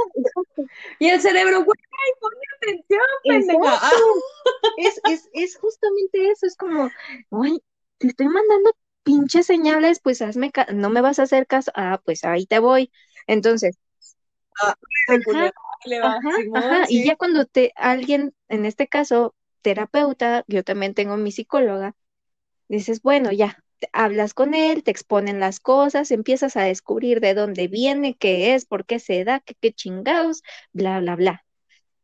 [0.99, 1.79] Y el cerebro, güey,
[2.21, 3.79] pon atención, pendeja.
[3.83, 3.91] Ah.
[4.79, 6.91] Es, es, es justamente eso, es como,
[7.31, 7.63] güey,
[7.99, 12.25] te estoy mandando pinches señales, pues hazme, no me vas a hacer caso, ah, pues
[12.25, 12.91] ahí te voy.
[13.27, 13.79] Entonces,
[14.63, 14.75] ah,
[15.09, 15.53] ajá,
[16.55, 21.95] ajá, y ya cuando te, alguien, en este caso, terapeuta, yo también tengo mi psicóloga,
[22.69, 23.63] dices, bueno, ya,
[23.93, 28.65] hablas con él, te exponen las cosas, empiezas a descubrir de dónde viene, qué es,
[28.67, 31.45] por qué se da, qué, qué chingados, bla, bla, bla.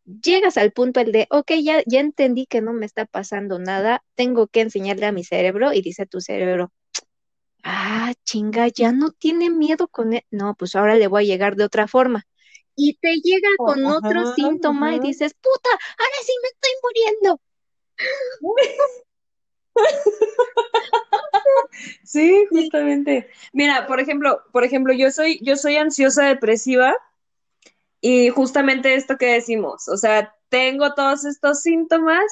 [0.05, 4.05] Llegas al punto el de, ok, ya, ya entendí que no me está pasando nada,
[4.15, 6.73] tengo que enseñarle a mi cerebro y dice tu cerebro,
[7.65, 10.23] ah, chinga, ya no tiene miedo con él.
[10.31, 12.27] No, pues ahora le voy a llegar de otra forma.
[12.77, 17.41] Y te llega oh, con otro síntoma y dices, puta, ahora sí me estoy muriendo.
[22.05, 23.29] Sí, justamente.
[23.53, 26.95] Mira, por ejemplo, por ejemplo, yo soy, yo soy ansiosa depresiva
[28.01, 32.25] y justamente esto que decimos, o sea, tengo todos estos síntomas,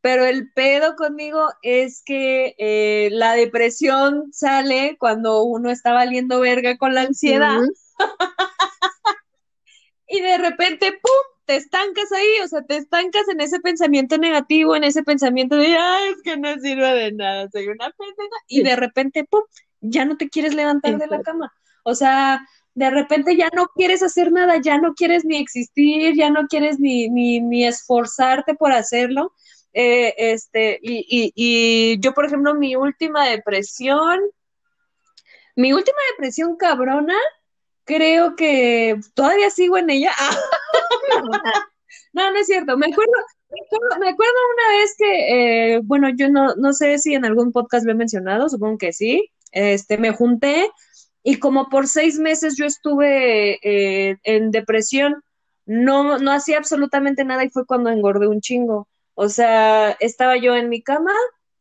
[0.00, 6.76] pero el pedo conmigo es que eh, la depresión sale cuando uno está valiendo verga
[6.76, 7.60] con la ansiedad.
[10.08, 11.39] y de repente, ¡pum!
[11.50, 15.76] Te estancas ahí, o sea, te estancas en ese pensamiento negativo, en ese pensamiento de,
[15.76, 19.42] ay, es que no sirve de nada, soy una pendeja, y de repente, pum,
[19.80, 21.52] ya no te quieres levantar de la cama.
[21.82, 26.30] O sea, de repente ya no quieres hacer nada, ya no quieres ni existir, ya
[26.30, 29.32] no quieres ni, ni, ni esforzarte por hacerlo.
[29.72, 34.20] Eh, este, y, y, y yo, por ejemplo, mi última depresión,
[35.56, 37.16] mi última depresión cabrona,
[37.84, 40.12] creo que todavía sigo en ella.
[42.12, 42.76] no, no es cierto.
[42.76, 43.12] Me acuerdo,
[44.00, 47.84] me acuerdo, una vez que, eh, bueno, yo no, no sé si en algún podcast
[47.84, 49.30] lo he mencionado, supongo que sí.
[49.52, 50.70] Este, me junté
[51.22, 55.22] y como por seis meses yo estuve eh, en depresión.
[55.66, 58.88] No, no hacía absolutamente nada y fue cuando engordé un chingo.
[59.14, 61.12] O sea, estaba yo en mi cama,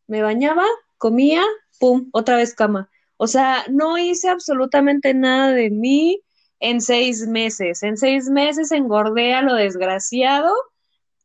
[0.08, 0.66] me bañaba,
[0.98, 1.44] comía,
[1.80, 2.90] pum, otra vez cama.
[3.18, 6.22] O sea, no hice absolutamente nada de mí
[6.60, 7.84] en seis meses.
[7.84, 10.54] En seis meses engordé a lo desgraciado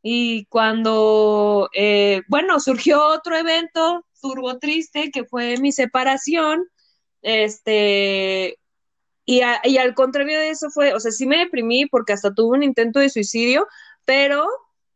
[0.03, 6.67] y cuando, eh, bueno, surgió otro evento turbo triste que fue mi separación,
[7.23, 8.59] este,
[9.27, 12.57] y, y al contrario de eso fue, o sea, sí me deprimí porque hasta tuve
[12.57, 13.67] un intento de suicidio,
[14.05, 14.47] pero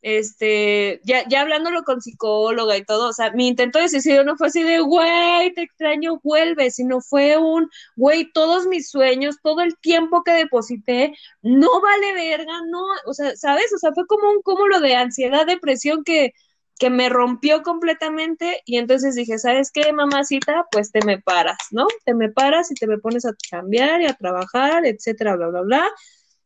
[0.03, 4.37] este, ya, ya hablándolo con psicóloga y todo, o sea, mi intento de suicidio no
[4.37, 9.61] fue así de, güey, te extraño, vuelve, sino fue un, güey, todos mis sueños, todo
[9.63, 13.73] el tiempo que deposité, no vale verga, no, o sea, ¿sabes?
[13.75, 16.33] O sea, fue como un cúmulo de ansiedad, depresión que,
[16.79, 20.67] que me rompió completamente y entonces dije, ¿sabes qué, mamacita?
[20.71, 21.87] Pues te me paras, ¿no?
[22.05, 25.63] Te me paras y te me pones a cambiar y a trabajar, etcétera, bla, bla,
[25.63, 25.91] bla,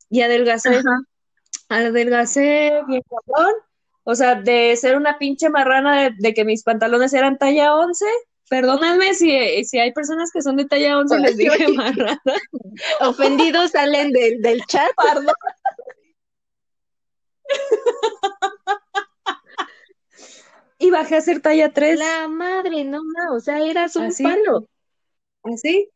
[0.09, 0.71] y adelgacé
[1.69, 3.55] adelgacé bien cabrón.
[4.05, 8.05] O sea, de ser una pinche marrana de, que mis pantalones eran talla 11.
[8.51, 12.21] Perdónenme si, si hay personas que son de talla 11 les dije marrana.
[13.01, 14.91] Ofendidos salen del, del chat.
[14.97, 15.35] Perdón.
[20.79, 21.99] y bajé a ser talla 3.
[21.99, 24.67] La madre, no, no, o sea, eras un palo.
[25.45, 25.89] Así.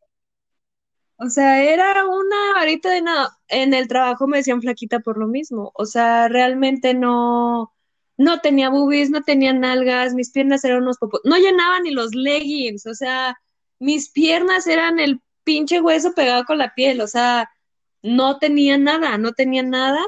[1.17, 3.39] O sea, era una varita de nada.
[3.47, 5.71] En el trabajo me decían flaquita por lo mismo.
[5.75, 7.73] O sea, realmente no,
[8.17, 12.15] no tenía boobies, no tenía nalgas, mis piernas eran unos popos, no llenaban ni los
[12.15, 13.37] leggings, o sea,
[13.79, 17.49] mis piernas eran el pinche hueso pegado con la piel, o sea,
[18.01, 20.03] no tenía nada, no tenía nada.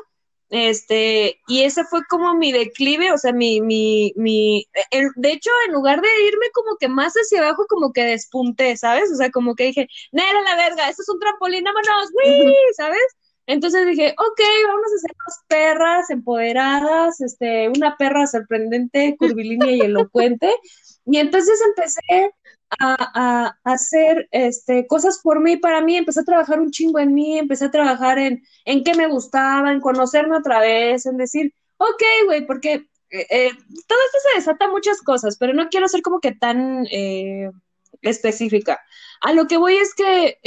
[0.50, 4.68] Este, y ese fue como mi declive, o sea, mi, mi, mi,
[5.16, 9.12] de hecho, en lugar de irme como que más hacia abajo, como que despunté, ¿sabes?
[9.12, 12.56] O sea, como que dije, Nera la verga, esto es un trampolín, vámonos, ¡Wii!
[12.76, 13.00] ¿sabes?
[13.46, 19.82] Entonces dije, ok, vamos a ser dos perras empoderadas, este, una perra sorprendente, curvilínea y
[19.82, 20.54] elocuente.
[21.06, 22.32] Y entonces empecé
[22.80, 27.38] a, hacer este, cosas por mí, para mí, empecé a trabajar un chingo en mí,
[27.38, 32.04] empecé a trabajar en, en qué me gustaba, en conocerme otra vez, en decir, ok,
[32.26, 33.52] güey, porque eh, eh,
[33.88, 37.50] todo esto se desata muchas cosas, pero no quiero ser como que tan eh,
[38.02, 38.80] específica.
[39.22, 40.38] A lo que voy es que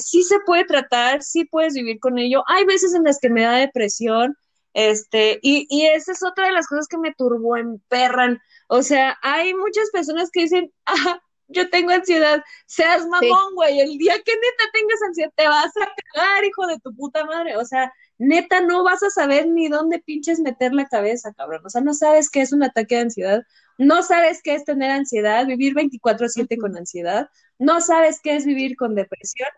[0.00, 2.42] sí se puede tratar, sí puedes vivir con ello.
[2.48, 4.36] Hay veces en las que me da depresión,
[4.74, 8.40] este, y, y esa es otra de las cosas que me turbo, emperran.
[8.68, 13.98] O sea, hay muchas personas que dicen, ah, yo tengo ansiedad, seas mamón, güey, el
[13.98, 17.64] día que neta tengas ansiedad te vas a cagar, hijo de tu puta madre, o
[17.64, 21.80] sea, neta no vas a saber ni dónde pinches meter la cabeza, cabrón, o sea,
[21.80, 23.42] no sabes qué es un ataque de ansiedad,
[23.78, 27.28] no sabes qué es tener ansiedad, vivir 24/7 con ansiedad,
[27.58, 29.48] no sabes qué es vivir con depresión,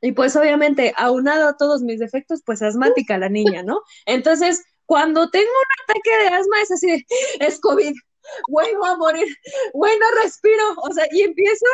[0.00, 3.82] y pues obviamente, aunado a todos mis defectos, pues asmática la niña, ¿no?
[4.04, 7.06] Entonces, cuando tengo un ataque de asma es así de,
[7.38, 7.94] es COVID,
[8.48, 9.36] güey, voy a morir,
[9.72, 11.66] güey, no respiro, o sea, y empiezo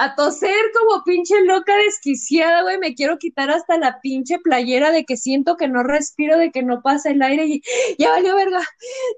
[0.00, 5.04] a toser como pinche loca desquiciada, güey, me quiero quitar hasta la pinche playera de
[5.04, 7.62] que siento que no respiro, de que no pasa el aire y
[7.98, 8.62] ya valió verga,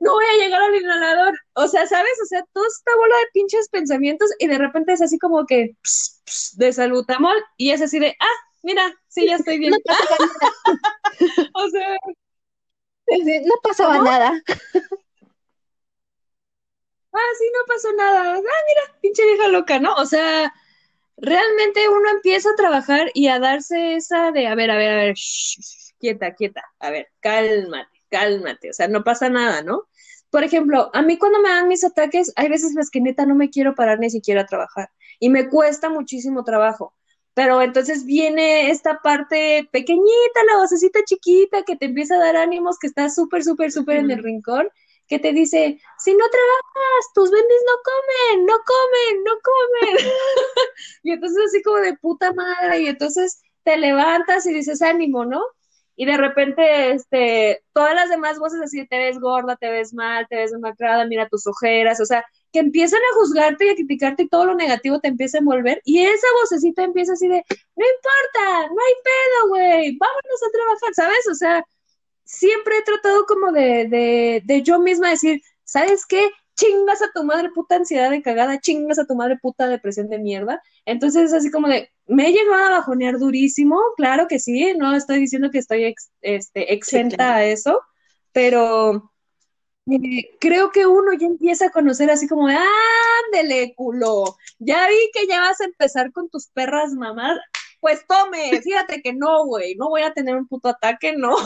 [0.01, 2.19] no voy a llegar al inhalador, o sea, ¿sabes?
[2.21, 5.77] O sea, toda esta bola de pinches pensamientos y de repente es así como que
[6.55, 9.75] de salutamol y es así de, ah, mira, sí, ya estoy bien.
[11.55, 11.97] o sea,
[13.45, 14.43] no pasaba nada
[17.13, 19.95] ah, sí, no pasó nada, ah, mira, pinche vieja loca, ¿no?
[19.97, 20.53] O sea,
[21.17, 24.97] realmente uno empieza a trabajar y a darse esa de, a ver, a ver, a
[24.97, 25.15] ver,
[25.99, 29.89] quieta, quieta, a ver, cálmate, cálmate, o sea, no pasa nada, ¿no?
[30.31, 33.35] Por ejemplo, a mí cuando me dan mis ataques, hay veces las que neta no
[33.35, 36.95] me quiero parar ni siquiera a trabajar y me cuesta muchísimo trabajo.
[37.35, 42.79] Pero entonces viene esta parte pequeñita, la vocecita chiquita que te empieza a dar ánimos,
[42.79, 44.69] que está súper, súper, súper en el rincón
[45.13, 50.13] que te dice, si no trabajas, tus bendis no comen, no comen, no comen.
[51.03, 55.43] y entonces así como de puta madre, y entonces te levantas y dices ánimo, ¿no?
[55.97, 60.27] Y de repente, este, todas las demás voces así, te ves gorda, te ves mal,
[60.31, 64.23] te ves demacrada, mira tus ojeras, o sea, que empiezan a juzgarte y a criticarte
[64.23, 67.45] y todo lo negativo te empieza a envolver y esa vocecita empieza así de,
[67.77, 71.29] no importa, no hay pedo, güey, vámonos a trabajar, ¿sabes?
[71.31, 71.63] O sea,
[72.33, 76.31] siempre he tratado como de, de, de yo misma decir, ¿sabes qué?
[76.55, 80.19] chingas a tu madre puta ansiedad de cagada, chingas a tu madre puta depresión de
[80.19, 80.63] mierda.
[80.85, 84.95] Entonces es así como de, me he llegado a bajonear durísimo, claro que sí, no
[84.95, 87.81] estoy diciendo que estoy este, exenta a eso,
[88.33, 89.11] pero
[89.87, 92.57] eh, creo que uno ya empieza a conocer así como de,
[93.27, 97.39] ándele, culo, ya vi que ya vas a empezar con tus perras mamás,
[97.83, 101.37] pues tome, fíjate que no, güey, no voy a tener un puto ataque, no,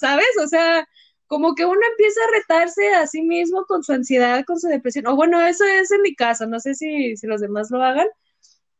[0.00, 0.28] ¿sabes?
[0.42, 0.88] O sea,
[1.26, 5.08] como que uno empieza a retarse a sí mismo con su ansiedad, con su depresión,
[5.08, 8.06] o bueno, eso es en mi caso, no sé si, si los demás lo hagan,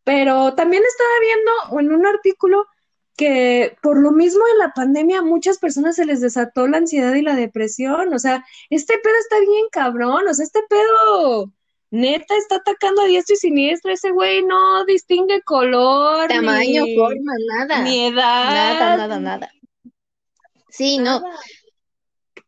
[0.04, 2.66] pero también estaba viendo en un artículo
[3.16, 7.14] que por lo mismo en la pandemia a muchas personas se les desató la ansiedad
[7.14, 11.52] y la depresión, o sea, este pedo está bien cabrón, o sea, este pedo
[11.92, 17.82] neta está atacando a diestro y siniestro, ese güey no distingue color, tamaño, forma, nada,
[17.82, 19.52] ni edad, nada, nada, nada.
[20.70, 21.22] Sí, no.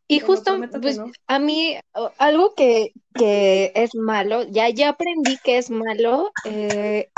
[0.09, 1.77] Y justo, pues, a mí,
[2.17, 7.11] algo que, que es malo, ya, ya aprendí que es malo, eh,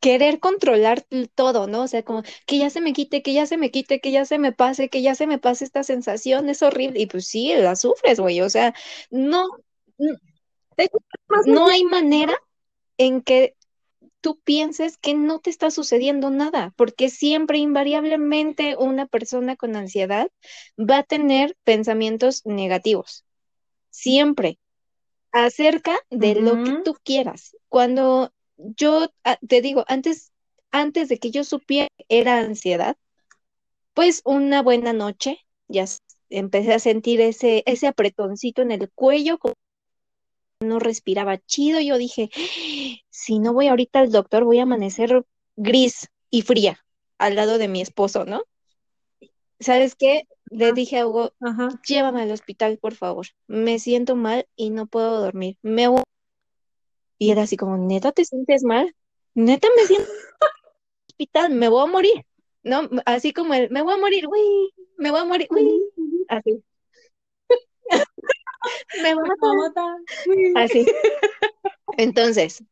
[0.00, 1.82] querer controlar todo, ¿no?
[1.82, 4.24] O sea, como que ya se me quite, que ya se me quite, que ya
[4.24, 6.98] se me pase, que ya se me pase esta sensación, es horrible.
[7.00, 8.40] Y pues sí, la sufres, güey.
[8.40, 8.74] O sea,
[9.10, 9.46] no,
[11.46, 12.36] no hay manera
[12.98, 13.54] en que
[14.20, 20.28] tú pienses que no te está sucediendo nada, porque siempre, invariablemente, una persona con ansiedad
[20.78, 23.26] va a tener pensamientos negativos.
[23.90, 24.58] Siempre.
[25.30, 27.54] Acerca de lo que tú quieras.
[27.68, 30.32] Cuando yo ah, te digo, antes,
[30.70, 32.96] antes de que yo supiera era ansiedad,
[33.92, 35.84] pues una buena noche, ya
[36.30, 39.38] empecé a sentir ese, ese apretoncito en el cuello,
[40.60, 42.30] no respiraba chido, yo dije,
[43.10, 45.24] si no voy ahorita al doctor, voy a amanecer
[45.56, 46.84] gris y fría
[47.18, 48.42] al lado de mi esposo, ¿no?
[49.60, 50.24] ¿Sabes qué?
[50.50, 51.32] Le dije a Hugo,
[51.86, 53.26] llévame al hospital, por favor.
[53.46, 55.56] Me siento mal y no puedo dormir.
[55.62, 55.88] Me
[57.18, 58.94] y era así como, neta, ¿te sientes mal?
[59.34, 60.10] Neta, me siento
[61.08, 62.26] hospital, me voy a morir.
[62.62, 62.88] ¿No?
[63.04, 64.42] Así como el, me voy a morir, güey,
[64.96, 65.68] me voy a morir, güey.
[66.28, 66.62] Así.
[69.02, 69.96] me voy a matar.
[70.56, 70.86] Así.
[71.96, 72.62] Entonces,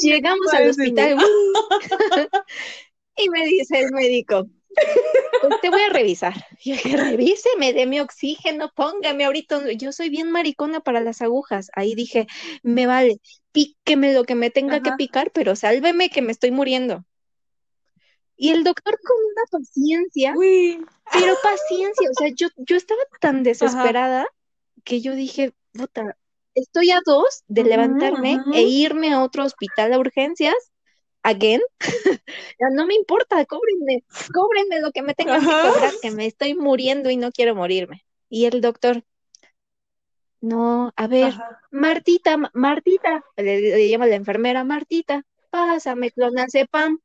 [0.00, 1.16] llegamos al hospital,
[3.16, 4.46] y me dice el médico,
[5.40, 6.34] pues te voy a revisar.
[6.64, 9.72] Yo dije, revíseme, mi oxígeno, póngame ahorita.
[9.72, 11.70] Yo soy bien maricona para las agujas.
[11.74, 12.26] Ahí dije,
[12.62, 13.20] me vale,
[13.52, 17.04] píqueme lo que me tenga que picar, pero sálveme que me estoy muriendo.
[18.42, 20.32] Y el doctor con una paciencia,
[21.12, 24.26] pero paciencia, o sea, yo, yo estaba tan desesperada
[24.82, 26.16] que yo dije, puta,
[26.54, 30.54] estoy a dos de levantarme e irme a otro hospital a urgencias
[31.22, 31.60] again,
[32.72, 37.10] no me importa, cóbrenme, cóbrenme lo que me tengan que cobrar, que me estoy muriendo
[37.10, 38.06] y no quiero morirme.
[38.30, 39.04] Y el doctor,
[40.40, 41.34] no, a ver,
[41.70, 47.00] Martita, Martita, le, llama la enfermera, Martita, pásame clonazepam.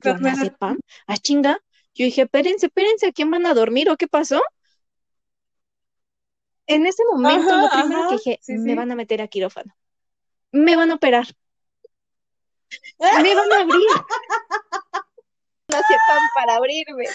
[0.00, 0.78] ¿Clonazepam?
[1.06, 1.58] ¿A chinga?
[1.94, 4.42] Yo dije, espérense, espérense, ¿a quién van a dormir o qué pasó?
[6.66, 9.74] En ese momento, lo primero que dije, me van a meter a quirófano.
[10.52, 11.26] Me van a operar
[13.22, 13.88] me van a abrir.
[15.68, 17.06] No pan para abrirme.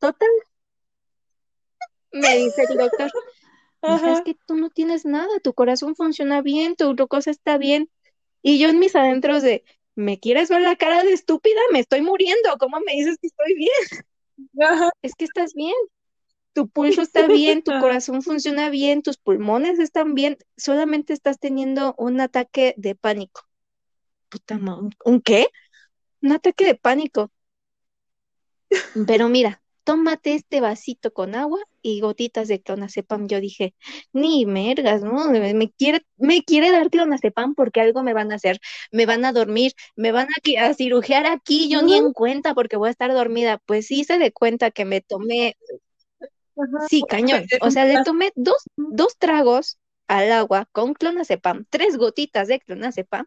[0.00, 0.28] Total.
[2.12, 3.12] Me dice el doctor,
[3.82, 7.88] es que tú no tienes nada, tu corazón funciona bien, tu cosa está bien.
[8.42, 9.64] Y yo en mis adentros de,
[10.00, 11.60] ¿me quieres ver la cara de estúpida?
[11.72, 14.04] Me estoy muriendo, ¿cómo me dices que estoy bien?
[15.02, 15.74] Es que estás bien,
[16.52, 21.94] tu pulso está bien, tu corazón funciona bien, tus pulmones están bien, solamente estás teniendo
[21.98, 23.42] un ataque de pánico
[24.30, 24.58] puta
[25.04, 25.48] ¿un qué?
[26.22, 27.30] Un ataque de pánico.
[29.06, 33.28] Pero mira, tómate este vasito con agua y gotitas de clonazepam.
[33.28, 33.74] Yo dije,
[34.12, 35.30] ni mergas, ¿no?
[35.30, 38.60] Me quiere, me quiere dar clonazepam porque algo me van a hacer.
[38.92, 42.76] Me van a dormir, me van a, a cirugiar aquí, yo ni en cuenta porque
[42.76, 43.58] voy a estar dormida.
[43.66, 45.56] Pues sí se de cuenta que me tomé,
[46.88, 47.44] sí, cañón.
[47.60, 49.78] O sea, le tomé dos, dos tragos
[50.08, 53.26] al agua con clonazepam, tres gotitas de clonazepam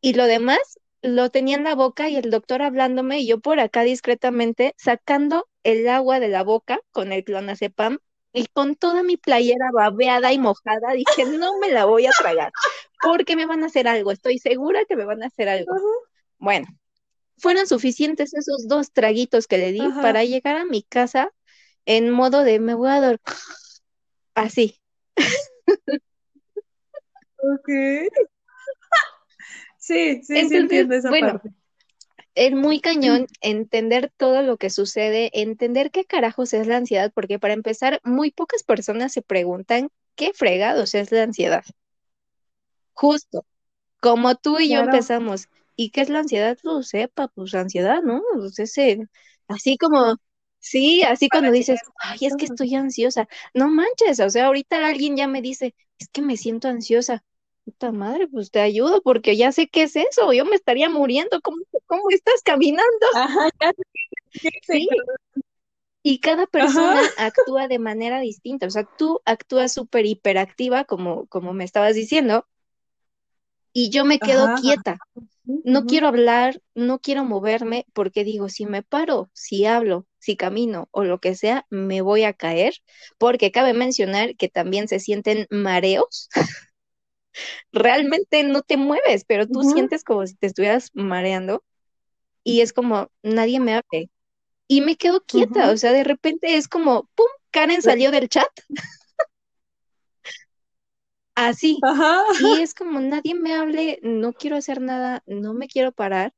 [0.00, 0.58] y lo demás
[1.02, 5.48] lo tenía en la boca y el doctor hablándome y yo por acá discretamente sacando
[5.72, 7.98] el agua de la boca con el clonazepam
[8.32, 12.52] y con toda mi playera babeada y mojada dije, no me la voy a tragar
[13.02, 15.72] porque me van a hacer algo, estoy segura que me van a hacer algo.
[16.38, 16.66] Bueno,
[17.36, 21.32] fueron suficientes esos dos traguitos que le di para llegar a mi casa
[21.84, 23.20] en modo de me voy a dormir
[24.34, 24.80] así.
[27.38, 27.68] Ok.
[29.80, 31.40] Sí, sí, sí entiendo esa bueno,
[32.38, 37.40] Es muy cañón entender todo lo que sucede, entender qué carajos es la ansiedad, porque
[37.40, 41.64] para empezar, muy pocas personas se preguntan ¿qué fregados es la ansiedad?
[42.92, 43.44] Justo,
[43.98, 45.48] como tú y yo empezamos.
[45.74, 46.56] ¿Y qué es la ansiedad?
[46.62, 48.22] Pues sepa, pues ansiedad, ¿no?
[48.34, 49.00] Pues ese,
[49.48, 50.14] así como,
[50.60, 53.26] sí, así cuando dices, ay, es que estoy ansiosa.
[53.52, 57.24] No manches, o sea, ahorita alguien ya me dice, es que me siento ansiosa.
[57.68, 61.38] Puta madre, pues te ayudo porque ya sé qué es eso, yo me estaría muriendo.
[61.42, 63.06] ¿Cómo, cómo estás caminando?
[63.14, 63.50] Ajá,
[64.66, 64.88] sí.
[66.02, 68.66] Y cada persona actúa de manera distinta.
[68.66, 72.46] O sea, tú actúas súper hiperactiva, como, como me estabas diciendo,
[73.74, 74.98] y yo me quedo quieta.
[75.44, 80.88] No quiero hablar, no quiero moverme, porque digo, si me paro, si hablo, si camino
[80.90, 82.74] o lo que sea, me voy a caer,
[83.18, 86.30] porque cabe mencionar que también se sienten mareos.
[87.72, 91.62] Realmente no te mueves, pero tú sientes como si te estuvieras mareando
[92.44, 94.10] y es como, nadie me hable.
[94.66, 97.26] Y me quedo quieta, o sea, de repente es como, ¡pum!
[97.50, 98.48] Karen salió del chat.
[101.34, 101.78] Así.
[102.40, 106.32] Y es como nadie me hable, no quiero hacer nada, no me quiero parar.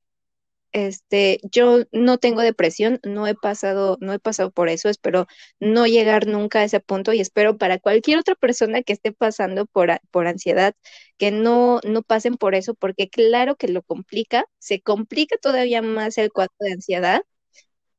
[0.73, 5.27] Este, yo no tengo depresión, no he pasado, no he pasado por eso, espero
[5.59, 9.67] no llegar nunca a ese punto y espero para cualquier otra persona que esté pasando
[9.67, 10.75] por, por ansiedad,
[11.19, 16.19] que no, no pasen por eso, porque claro que lo complica, se complica todavía más
[16.19, 17.23] el cuadro de ansiedad.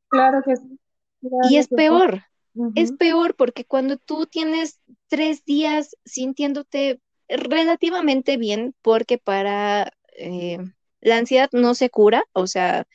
[0.08, 0.80] Claro que sí.
[1.50, 2.24] y es peor,
[2.76, 10.58] es peor porque cuando tú tienes tres días sintiéndote relativamente bien, porque para eh,
[11.02, 12.86] la ansiedad no se cura, o sea,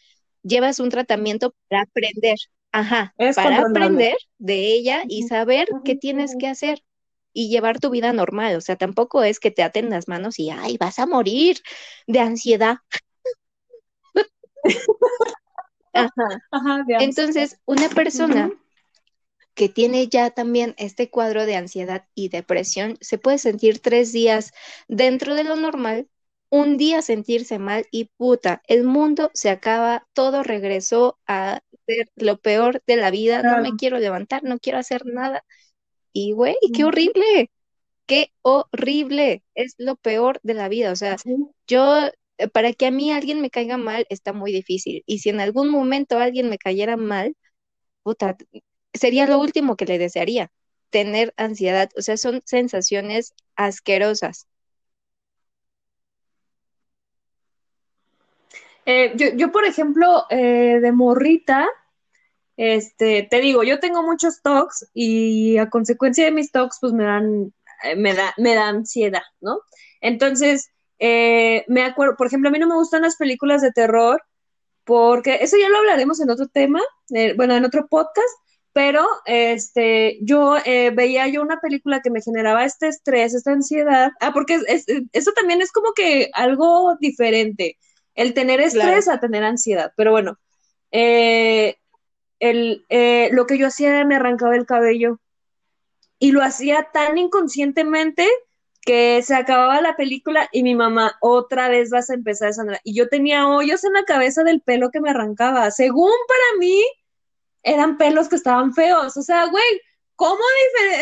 [0.42, 2.36] llevas un tratamiento para aprender,
[2.72, 6.82] ajá, para aprender de ella y saber qué tienes que hacer
[7.32, 10.50] y llevar tu vida normal, o sea, tampoco es que te aten las manos y,
[10.50, 11.58] ay, vas a morir
[12.06, 12.76] de ansiedad.
[15.92, 16.84] Ajá.
[17.00, 18.50] Entonces, una persona
[19.54, 24.52] que tiene ya también este cuadro de ansiedad y depresión, se puede sentir tres días
[24.86, 26.08] dentro de lo normal,
[26.50, 32.38] un día sentirse mal y puta, el mundo se acaba, todo regresó a ser lo
[32.38, 35.44] peor de la vida, no me quiero levantar, no quiero hacer nada.
[36.12, 37.50] Y güey, qué horrible,
[38.06, 40.92] qué horrible, es lo peor de la vida.
[40.92, 41.16] O sea,
[41.66, 45.02] yo, eh, para que a mí alguien me caiga mal, está muy difícil.
[45.06, 47.36] Y si en algún momento alguien me cayera mal,
[48.02, 48.36] puta,
[48.94, 50.50] sería lo último que le desearía,
[50.90, 54.46] tener ansiedad, o sea, son sensaciones asquerosas.
[58.86, 61.68] Eh, yo, por ejemplo, eh, de morrita,
[62.56, 67.04] este, te digo, yo tengo muchos talks y a consecuencia de mis talks, pues me
[67.04, 67.52] dan,
[67.84, 69.60] eh, me da, me da ansiedad, ¿no?
[70.00, 74.22] Entonces, me acuerdo, por ejemplo, a mí no me gustan las películas de terror
[74.84, 76.80] porque eso ya lo hablaremos en otro tema,
[77.36, 78.30] bueno, en otro podcast,
[78.76, 84.12] pero este, yo eh, veía yo una película que me generaba este estrés, esta ansiedad.
[84.20, 84.60] Ah, porque
[85.12, 87.78] eso también es como que algo diferente,
[88.16, 89.92] el tener estrés a tener ansiedad.
[89.96, 90.38] Pero bueno,
[90.90, 91.76] eh,
[92.40, 95.20] el, eh, lo que yo hacía era me arrancaba el cabello
[96.18, 98.28] y lo hacía tan inconscientemente
[98.86, 102.80] que se acababa la película y mi mamá otra vez vas a empezar a sangrar.
[102.84, 105.70] Y yo tenía hoyos en la cabeza del pelo que me arrancaba.
[105.70, 106.82] Según para mí,
[107.62, 109.16] eran pelos que estaban feos.
[109.16, 109.82] O sea, güey,
[110.14, 110.40] ¿cómo,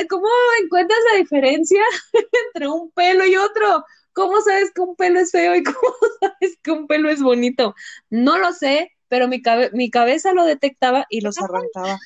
[0.08, 0.28] ¿cómo
[0.62, 1.82] encuentras la diferencia
[2.46, 3.84] entre un pelo y otro?
[4.14, 7.74] ¿Cómo sabes que un pelo es feo y cómo sabes que un pelo es bonito?
[8.08, 9.42] No lo sé, pero mi,
[9.72, 11.98] mi cabeza lo detectaba y los arrancaba.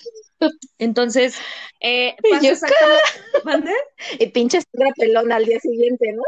[0.78, 1.36] Entonces,
[1.80, 3.72] eh, pasa exactamente.
[4.18, 6.22] Y pinche Sandra Pelona al día siguiente, ¿no?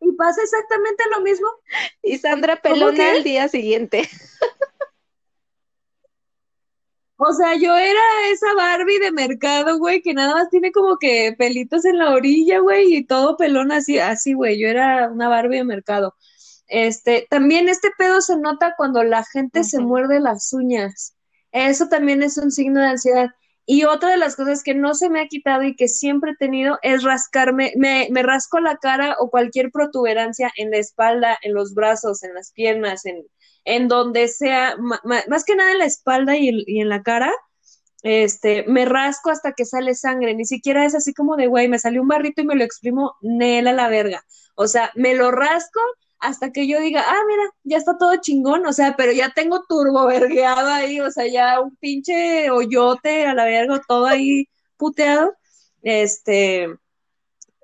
[0.00, 1.48] y pasa exactamente lo mismo.
[2.02, 4.08] Y Sandra Pelona al día siguiente.
[7.18, 8.00] O sea, yo era
[8.30, 12.58] esa Barbie de mercado, güey, que nada más tiene como que pelitos en la orilla,
[12.60, 14.58] güey, y todo pelón así, así, güey.
[14.58, 16.14] Yo era una Barbie de mercado.
[16.68, 21.16] Este, también este pedo se nota cuando la gente se muerde las uñas.
[21.52, 23.30] Eso también es un signo de ansiedad.
[23.64, 26.36] Y otra de las cosas que no se me ha quitado y que siempre he
[26.36, 31.54] tenido es rascarme, me, me rasco la cara o cualquier protuberancia en la espalda, en
[31.54, 33.24] los brazos, en las piernas, en,
[33.66, 37.32] en donde sea, más que nada en la espalda y, en la cara,
[38.02, 41.80] este, me rasco hasta que sale sangre, ni siquiera es así como de, güey, me
[41.80, 44.24] salió un barrito y me lo exprimo, nela la verga.
[44.54, 45.80] O sea, me lo rasco
[46.20, 49.64] hasta que yo diga, ah, mira, ya está todo chingón, o sea, pero ya tengo
[49.68, 55.34] turbo vergueado ahí, o sea, ya un pinche hoyote a la verga, todo ahí puteado,
[55.82, 56.68] este,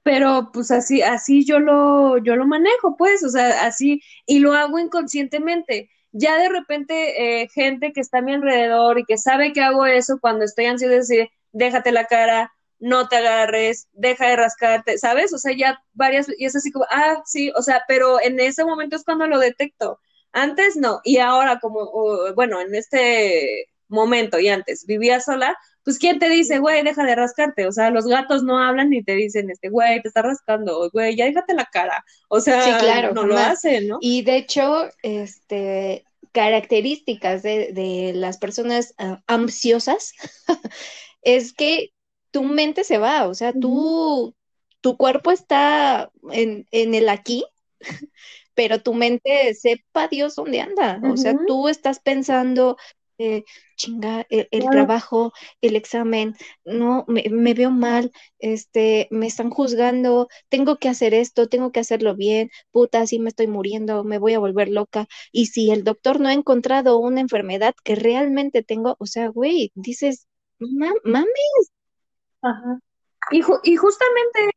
[0.03, 4.53] pero pues así, así yo lo, yo lo manejo, pues, o sea, así, y lo
[4.55, 5.91] hago inconscientemente.
[6.13, 9.87] Ya de repente, eh, gente que está a mi alrededor y que sabe que hago
[9.87, 15.33] eso cuando estoy ansiosa, decir, déjate la cara, no te agarres, deja de rascarte, ¿sabes?
[15.33, 18.65] O sea, ya varias, y es así como, ah, sí, o sea, pero en ese
[18.65, 20.01] momento es cuando lo detecto.
[20.33, 21.91] Antes no, y ahora como,
[22.35, 27.15] bueno, en este momento y antes vivía sola, pues ¿quién te dice, güey, deja de
[27.15, 27.67] rascarte?
[27.67, 31.17] O sea, los gatos no hablan ni te dicen, este, güey, te está rascando, güey,
[31.17, 32.05] ya déjate la cara.
[32.29, 33.99] O sea, claro, no lo hacen, ¿no?
[34.01, 40.13] Y de hecho, este, características de, las personas ah, ansiosas
[41.23, 41.91] es que
[42.31, 44.35] tu mente se va, o sea, tú,
[44.81, 47.45] tu cuerpo está en, en el aquí,
[48.55, 51.01] pero tu mente sepa Dios dónde anda.
[51.11, 52.77] O sea, tú estás pensando,
[53.23, 53.45] eh,
[53.77, 60.89] chinga, el, trabajo, el examen, no, me, veo mal, este, me están juzgando, tengo que
[60.89, 64.69] hacer esto, tengo que hacerlo bien, puta, así me estoy muriendo, me voy a volver
[64.69, 65.07] loca.
[65.33, 69.73] Y si el doctor no ha encontrado una enfermedad que realmente tengo, o sea, güey,
[69.75, 70.27] dices,
[70.59, 71.33] mames.
[72.43, 72.81] Ajá.
[73.31, 74.53] Y, y justamente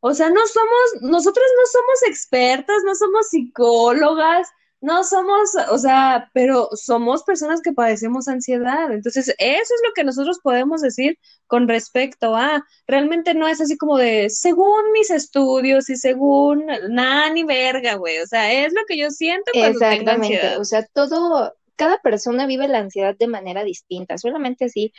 [0.00, 4.48] o sea, no somos, nosotros no somos expertas, no somos psicólogas,
[4.80, 8.92] no somos, o sea, pero somos personas que padecemos ansiedad.
[8.92, 13.76] Entonces, eso es lo que nosotros podemos decir con respecto a, realmente no es así
[13.76, 18.18] como de, según mis estudios y según nada ni verga, güey.
[18.18, 20.60] O sea, es lo que yo siento cuando tengo ansiedad.
[20.60, 24.18] O sea, todo, cada persona vive la ansiedad de manera distinta.
[24.18, 24.92] Solamente así,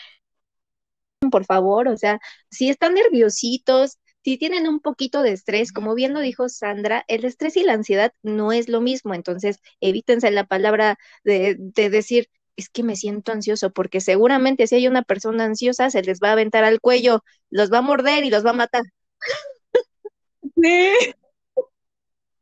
[1.32, 2.19] por favor, o sea,
[2.49, 3.97] si están nerviositos,
[4.28, 7.71] si tienen un poquito de estrés, como bien lo dijo Sandra, el estrés y la
[7.71, 13.32] ansiedad no es lo mismo, entonces evítense la palabra de, decir, es que me siento
[13.32, 17.23] ansioso, porque seguramente si hay una persona ansiosa, se les va a aventar al cuello,
[17.49, 18.84] los va a morder y los va a matar.
[20.61, 20.91] Sí.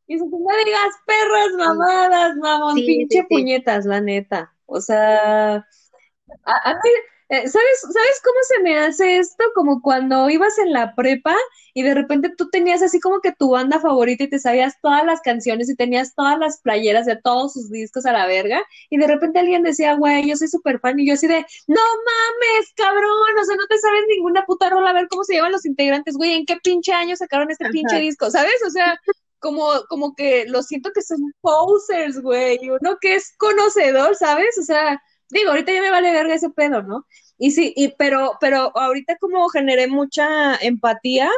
[0.07, 4.55] Y si no digas perras mamadas, mamón, pinche puñetas, la neta.
[4.65, 6.89] O sea, a, mí,
[7.29, 9.43] eh, ¿sabes, ¿sabes cómo se me hace esto?
[9.55, 11.35] Como cuando ibas en la prepa
[11.73, 15.03] y de repente tú tenías así como que tu banda favorita y te sabías todas
[15.05, 18.97] las canciones y tenías todas las playeras de todos sus discos a la verga y
[18.97, 22.73] de repente alguien decía, güey, yo soy súper fan y yo así de, no mames,
[22.75, 25.65] cabrón, o sea, no te sabes ninguna puta rola, a ver cómo se llevan los
[25.65, 28.29] integrantes, güey, ¿en qué pinche año sacaron este pinche disco?
[28.29, 28.61] ¿Sabes?
[28.67, 28.99] O sea,
[29.39, 34.57] como, como que lo siento que son posers, güey, uno que es conocedor, ¿sabes?
[34.59, 37.05] O sea, digo, ahorita ya me vale verga ese pedo, ¿no?
[37.37, 41.29] Y sí, y, pero, pero ahorita como generé mucha empatía,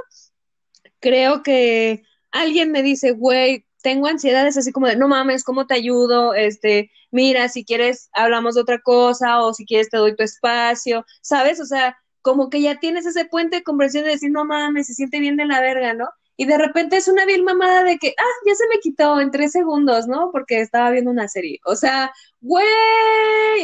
[0.99, 5.75] creo que alguien me dice, güey, tengo ansiedades así como de, no mames, ¿cómo te
[5.75, 6.33] ayudo?
[6.33, 11.05] Este, mira, si quieres hablamos de otra cosa o si quieres te doy tu espacio,
[11.21, 11.59] ¿sabes?
[11.61, 14.93] O sea, como que ya tienes ese puente de comprensión de decir, no mames, se
[14.93, 16.09] siente bien de la verga, ¿no?
[16.37, 19.31] Y de repente es una vil mamada de que, ah, ya se me quitó en
[19.31, 20.29] tres segundos, ¿no?
[20.31, 21.59] Porque estaba viendo una serie.
[21.65, 22.65] O sea, güey,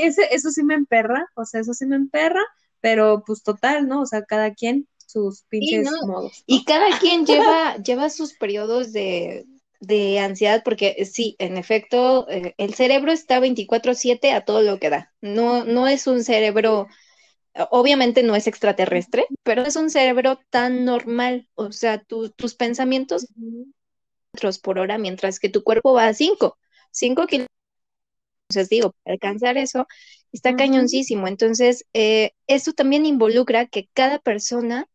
[0.02, 2.42] ese, eso sí me emperra, o sea, eso sí me emperra,
[2.82, 4.02] pero pues total, ¿no?
[4.02, 6.44] O sea, cada quien sus pinches modos.
[6.48, 9.46] Y cada quien lleva, lleva sus periodos de,
[9.80, 14.90] de ansiedad, porque sí, en efecto, eh, el cerebro está 24/7 a todo lo que
[14.90, 15.14] da.
[15.22, 16.88] No, no es un cerebro,
[17.72, 21.48] obviamente no es extraterrestre, pero es un cerebro tan normal.
[21.56, 23.28] O sea, tus pensamientos
[24.62, 26.58] por hora, mientras que tu cuerpo va a 5,
[26.92, 27.54] 5 kilómetros.
[28.50, 29.88] Entonces digo, para alcanzar eso
[30.32, 31.28] está cañoncísimo.
[31.28, 34.88] Entonces, eh, eso también involucra que cada persona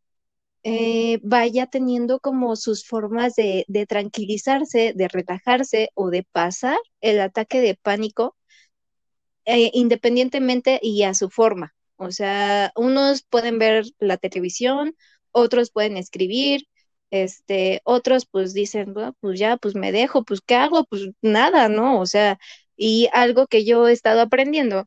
[0.65, 7.61] eh, vaya teniendo como sus formas de, tranquilizarse, de relajarse o de pasar el ataque
[7.61, 8.37] de pánico
[9.45, 11.75] eh, independientemente y a su forma.
[11.99, 14.96] O sea, unos pueden ver la televisión,
[15.32, 16.66] otros pueden escribir,
[17.11, 20.84] este, otros pues dicen, pues ya, pues me dejo, pues ¿qué hago?
[20.84, 22.01] Pues nada, ¿no?
[22.01, 22.38] O sea,
[22.76, 24.86] y algo que yo he estado aprendiendo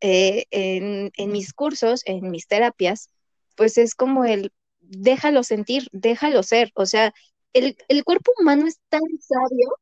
[0.00, 3.10] eh, en, en mis cursos, en mis terapias,
[3.56, 6.70] pues es como el déjalo sentir, déjalo ser.
[6.74, 7.14] O sea,
[7.52, 9.78] el, cuerpo humano es tan sabio.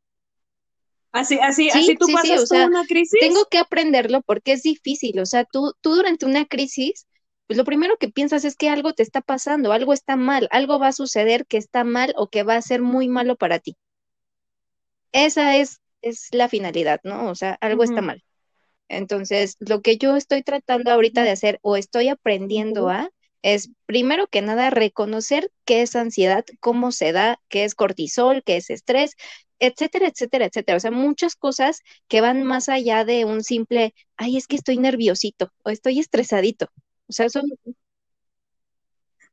[1.12, 3.20] Así, así, así tú pasas una crisis.
[3.20, 5.20] Tengo que aprenderlo porque es difícil.
[5.20, 7.06] O sea, tú, tú durante una crisis,
[7.46, 10.78] pues lo primero que piensas es que algo te está pasando, algo está mal, algo
[10.78, 13.76] va a suceder que está mal o que va a ser muy malo para ti.
[15.12, 17.28] Esa es, es la finalidad, ¿no?
[17.28, 18.24] O sea, algo está mal.
[18.88, 23.10] Entonces, lo que yo estoy tratando ahorita de hacer o estoy aprendiendo a
[23.42, 28.56] es primero que nada reconocer qué es ansiedad, cómo se da, qué es cortisol, qué
[28.56, 29.16] es estrés,
[29.62, 30.76] etcétera, etcétera, etcétera.
[30.76, 34.78] O sea, muchas cosas que van más allá de un simple, ay, es que estoy
[34.78, 36.66] nerviosito o estoy estresadito.
[37.08, 37.44] O sea, son...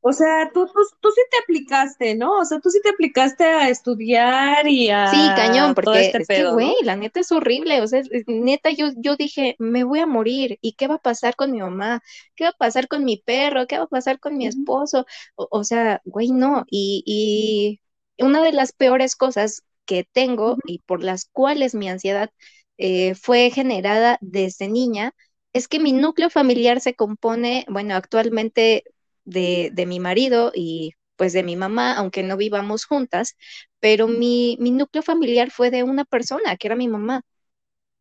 [0.01, 2.39] O sea, tú, tú, tú sí te aplicaste, ¿no?
[2.39, 6.19] O sea, tú sí te aplicaste a estudiar y a Sí, cañón, todo porque este
[6.19, 9.99] es que, güey, la neta es horrible, o sea, neta yo, yo dije, me voy
[9.99, 12.01] a morir, ¿y qué va a pasar con mi mamá?
[12.35, 13.67] ¿Qué va a pasar con mi perro?
[13.67, 15.05] ¿Qué va a pasar con mi esposo?
[15.35, 20.79] O, o sea, güey, no, y, y una de las peores cosas que tengo y
[20.85, 22.31] por las cuales mi ansiedad
[22.77, 25.13] eh, fue generada desde niña,
[25.53, 28.83] es que mi núcleo familiar se compone, bueno, actualmente
[29.25, 33.35] de, de mi marido y pues de mi mamá, aunque no vivamos juntas,
[33.79, 37.23] pero mi, mi núcleo familiar fue de una persona, que era mi mamá.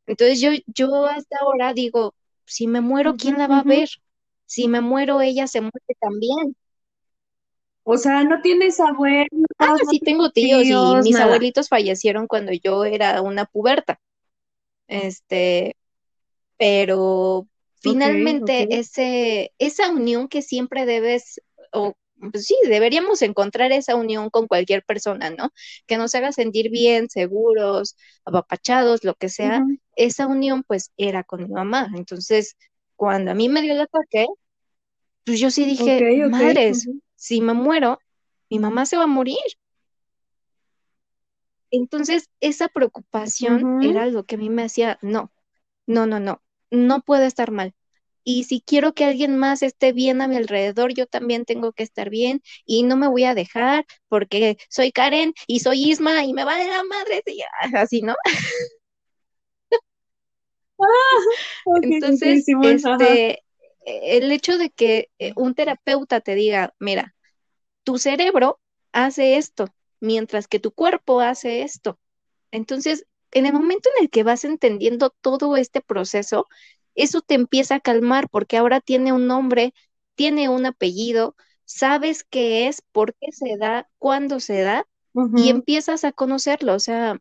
[0.07, 2.14] Entonces yo, yo hasta ahora digo,
[2.47, 3.89] si me muero, ¿quién la va a ver?
[4.47, 6.57] Si me muero, ella se muere también.
[7.91, 9.28] O sea, no tienes abuelos,
[9.59, 11.24] Ah, no sí tengo tíos y mis nada.
[11.24, 13.99] abuelitos fallecieron cuando yo era una puberta.
[14.89, 15.74] Este,
[16.59, 17.47] pero
[17.80, 21.41] finalmente ese, esa unión que siempre debes,
[21.72, 21.95] o
[22.32, 25.51] pues sí, deberíamos encontrar esa unión con cualquier persona, ¿no?
[25.86, 29.64] Que nos haga sentir bien, seguros, apapachados, lo que sea.
[29.97, 31.89] Esa unión pues era con mi mamá.
[31.95, 32.57] Entonces,
[32.97, 34.26] cuando a mí me dio el ataque,
[35.24, 36.86] pues yo sí dije, madres,
[37.19, 37.99] si me muero,
[38.49, 39.37] mi mamá se va a morir.
[41.71, 45.33] Entonces, esa preocupación era lo que a mí me hacía, no,
[45.87, 46.41] no, no, no,
[46.71, 47.75] no puede estar mal.
[48.23, 51.83] Y si quiero que alguien más esté bien a mi alrededor, yo también tengo que
[51.83, 56.33] estar bien y no me voy a dejar porque soy Karen y soy Isma y
[56.33, 57.41] me vale la madre, sí,
[57.75, 58.14] así, ¿no?
[61.83, 63.43] Entonces, este,
[64.16, 67.14] el hecho de que eh, un terapeuta te diga, mira,
[67.84, 68.61] tu cerebro
[68.93, 69.66] hace esto,
[70.01, 71.99] mientras que tu cuerpo hace esto.
[72.51, 76.47] Entonces, en el momento en el que vas entendiendo todo este proceso,
[76.95, 79.74] eso te empieza a calmar porque ahora tiene un nombre,
[80.14, 84.86] tiene un apellido, sabes qué es, por qué se da, cuándo se da
[85.34, 86.74] y empiezas a conocerlo.
[86.74, 87.20] O sea,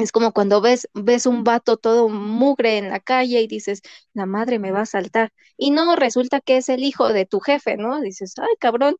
[0.00, 3.82] es como cuando ves, ves un vato todo mugre en la calle y dices,
[4.14, 5.32] la madre me va a saltar.
[5.56, 8.00] Y no, resulta que es el hijo de tu jefe, ¿no?
[8.00, 8.96] Dices, ay, cabrón,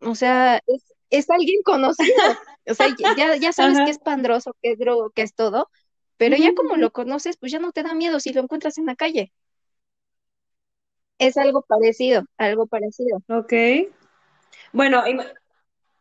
[0.00, 2.14] o sea, es, es alguien conocido.
[2.70, 5.70] O sea, ya, ya sabes que es pandroso, que es drogo, que es todo,
[6.18, 8.84] pero ya como lo conoces, pues ya no te da miedo si lo encuentras en
[8.86, 9.32] la calle.
[11.18, 13.22] Es algo parecido, algo parecido.
[13.28, 13.52] Ok.
[14.72, 15.02] Bueno,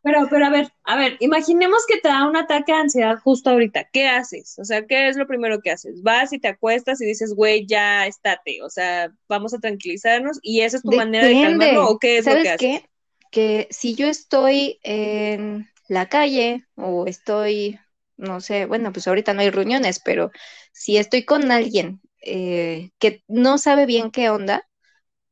[0.08, 3.50] pero, pero a ver, a ver, imaginemos que te da un ataque de ansiedad justo
[3.50, 3.86] ahorita.
[3.92, 4.58] ¿Qué haces?
[4.60, 6.02] O sea, ¿qué es lo primero que haces?
[6.04, 8.62] Vas y te acuestas y dices, güey, ya estate.
[8.64, 12.28] O sea, vamos a tranquilizarnos y esa es tu manera de calmarlo o qué es
[12.28, 12.70] lo que ¿Sabes haces?
[12.70, 12.90] qué?
[13.32, 17.80] Que si yo estoy en la calle o estoy,
[18.18, 20.32] no sé, bueno, pues ahorita no hay reuniones, pero
[20.72, 24.68] si estoy con alguien eh, que no sabe bien qué onda,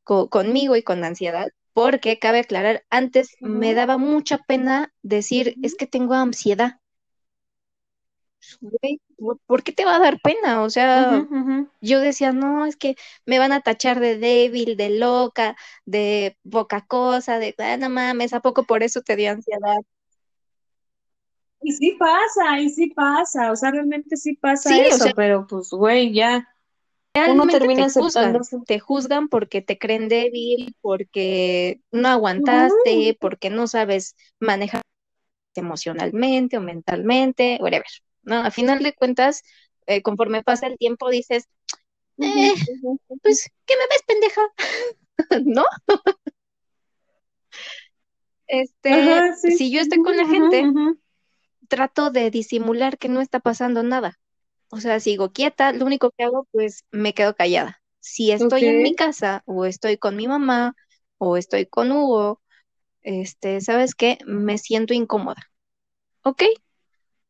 [0.04, 5.58] co- conmigo y con la ansiedad, porque cabe aclarar, antes me daba mucha pena decir,
[5.60, 6.80] es que tengo ansiedad.
[8.62, 9.02] Güey,
[9.44, 10.62] ¿por qué te va a dar pena?
[10.62, 11.28] O sea,
[11.82, 12.96] yo decía, no, es que
[13.26, 15.54] me van a tachar de débil, de loca,
[15.84, 19.76] de poca cosa, de, ah, no mames, ¿a poco por eso te dio ansiedad?
[21.60, 25.14] Y sí pasa, y sí pasa, o sea, realmente sí pasa Sí, o sea, eso,
[25.14, 26.48] pero pues, güey, ya,
[27.28, 28.62] uno termina te aceptando juzgan, eso.
[28.66, 34.82] te juzgan porque te creen débil, porque no aguantaste, porque no sabes manejar
[35.54, 37.86] emocionalmente o mentalmente, whatever,
[38.22, 38.36] ¿no?
[38.36, 39.42] A final de cuentas,
[39.86, 41.48] eh, conforme pasa el tiempo, dices,
[42.18, 42.54] eh,
[43.22, 44.42] pues, ¿qué me ves, pendeja?
[45.44, 45.64] ¿No?
[48.46, 49.56] Este, Ajá, sí.
[49.56, 50.64] si yo estoy con la gente,
[51.68, 54.18] trato de disimular que no está pasando nada.
[54.70, 57.80] O sea, sigo quieta, lo único que hago, pues, me quedo callada.
[58.00, 60.74] Si estoy en mi casa o estoy con mi mamá
[61.18, 62.40] o estoy con Hugo,
[63.02, 64.18] este, ¿sabes qué?
[64.26, 65.50] Me siento incómoda.
[66.22, 66.42] ¿Ok?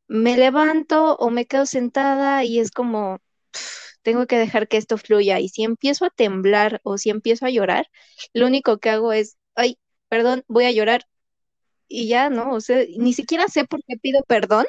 [0.09, 3.21] me levanto o me quedo sentada y es como,
[4.03, 5.41] tengo que dejar que esto fluya.
[5.41, 7.89] Y si empiezo a temblar o si empiezo a llorar,
[8.33, 9.79] lo único que hago es, ay,
[10.09, 11.07] perdón, voy a llorar
[11.89, 12.53] y ya, ¿no?
[12.53, 14.67] O sea, ni siquiera sé por qué pido perdón,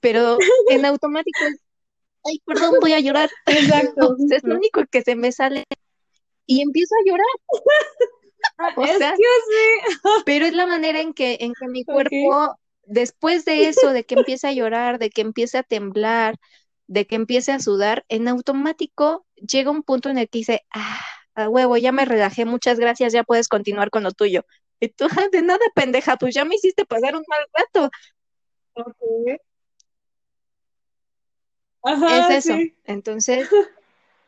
[0.00, 0.38] pero
[0.70, 1.61] en automático es,
[2.24, 3.30] ay, perdón, voy a llorar.
[3.46, 5.64] Exacto, es lo único que se me sale
[6.46, 7.26] y empiezo a llorar.
[8.76, 9.14] O sea,
[10.26, 14.14] pero es la manera en que, en que mi cuerpo, después de eso, de que
[14.14, 16.36] empiece a llorar, de que empiece a temblar,
[16.86, 21.00] de que empiece a sudar, en automático llega un punto en el que dice, ah,
[21.34, 24.44] a huevo, ya me relajé, muchas gracias, ya puedes continuar con lo tuyo.
[24.80, 27.90] Y tú, "Ah, de nada, pendeja, pues ya me hiciste pasar un mal rato.
[31.84, 32.56] Es eso.
[32.56, 32.74] sí.
[32.84, 33.48] Entonces,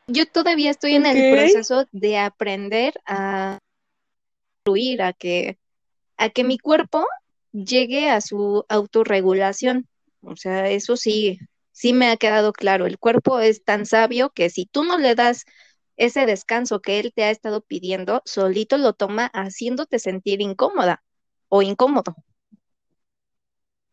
[0.07, 3.59] yo todavía estoy en el proceso de aprender a
[4.65, 5.57] fluir, a que,
[6.17, 7.05] a que mi cuerpo
[7.51, 9.87] llegue a su autorregulación.
[10.21, 11.39] O sea, eso sí,
[11.71, 12.85] sí me ha quedado claro.
[12.85, 15.45] El cuerpo es tan sabio que si tú no le das
[15.97, 21.03] ese descanso que él te ha estado pidiendo, solito lo toma haciéndote sentir incómoda
[21.47, 22.15] o incómodo.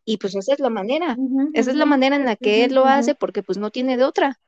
[0.04, 1.16] Y pues esa es la manera,
[1.54, 4.04] esa es la manera en la que él lo hace porque pues no tiene de
[4.04, 4.40] otra.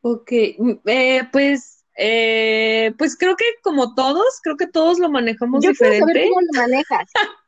[0.00, 5.64] Ok, mm, eh, pues, eh, pues creo que como todos, creo que todos lo manejamos
[5.64, 6.12] Yo quiero diferente.
[6.20, 7.10] saber cómo lo manejas.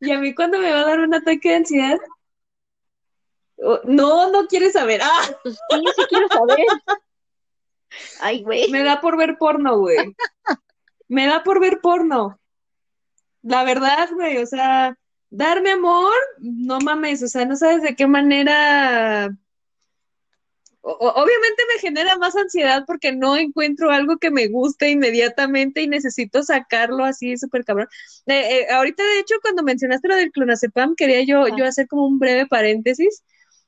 [0.00, 1.96] Y a mí cuando me va a dar un ataque de ansiedad,
[3.84, 5.00] no, no quieres saber.
[5.00, 6.56] Ah, Pues sí, sí quiero saber.
[8.20, 8.68] Ay, güey.
[8.70, 10.16] me da por ver porno, güey.
[11.16, 12.20] Me da por ver porno.
[13.42, 14.96] La verdad, güey, o sea,
[15.30, 19.30] darme amor, no mames, o sea, no sabes de qué manera.
[20.84, 25.86] O- obviamente me genera más ansiedad porque no encuentro algo que me guste inmediatamente y
[25.88, 27.88] necesito sacarlo así súper cabrón.
[28.26, 32.06] Eh, eh, ahorita, de hecho, cuando mencionaste lo del clonazepam, quería yo, yo hacer como
[32.06, 33.22] un breve paréntesis.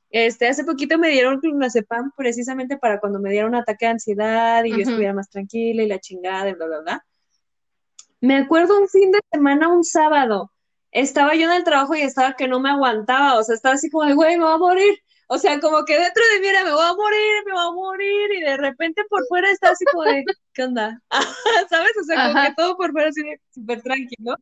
[0.09, 4.63] Este, hace poquito me dieron clonazepam precisamente para cuando me diera un ataque de ansiedad
[4.65, 7.05] y yo estuviera más tranquila y la chingada y bla, bla, bla.
[8.21, 10.51] Me acuerdo un fin de semana, un sábado,
[10.91, 13.89] estaba yo en el trabajo y estaba que no me aguantaba, o sea, estaba así
[13.89, 14.99] como de, güey, me voy a morir.
[15.27, 17.71] O sea, como que dentro de mí era, me voy a morir, me voy a
[17.71, 21.01] morir, y de repente por fuera estaba así como de, ¿qué onda?
[21.69, 21.91] ¿Sabes?
[21.99, 22.47] O sea, como Ajá.
[22.47, 24.35] que todo por fuera así de súper tranquilo.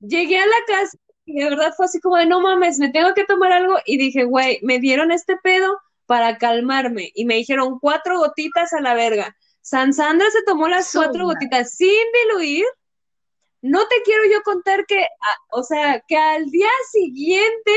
[0.00, 3.14] Llegué a la casa y de verdad fue así como de, no mames, me tengo
[3.14, 7.78] que tomar algo, y dije, güey, me dieron este pedo para calmarme, y me dijeron
[7.78, 9.36] cuatro gotitas a la verga.
[9.60, 12.66] San Sandra se tomó las cuatro gotitas sin diluir.
[13.62, 15.06] No te quiero yo contar que,
[15.50, 17.72] o sea, que al día siguiente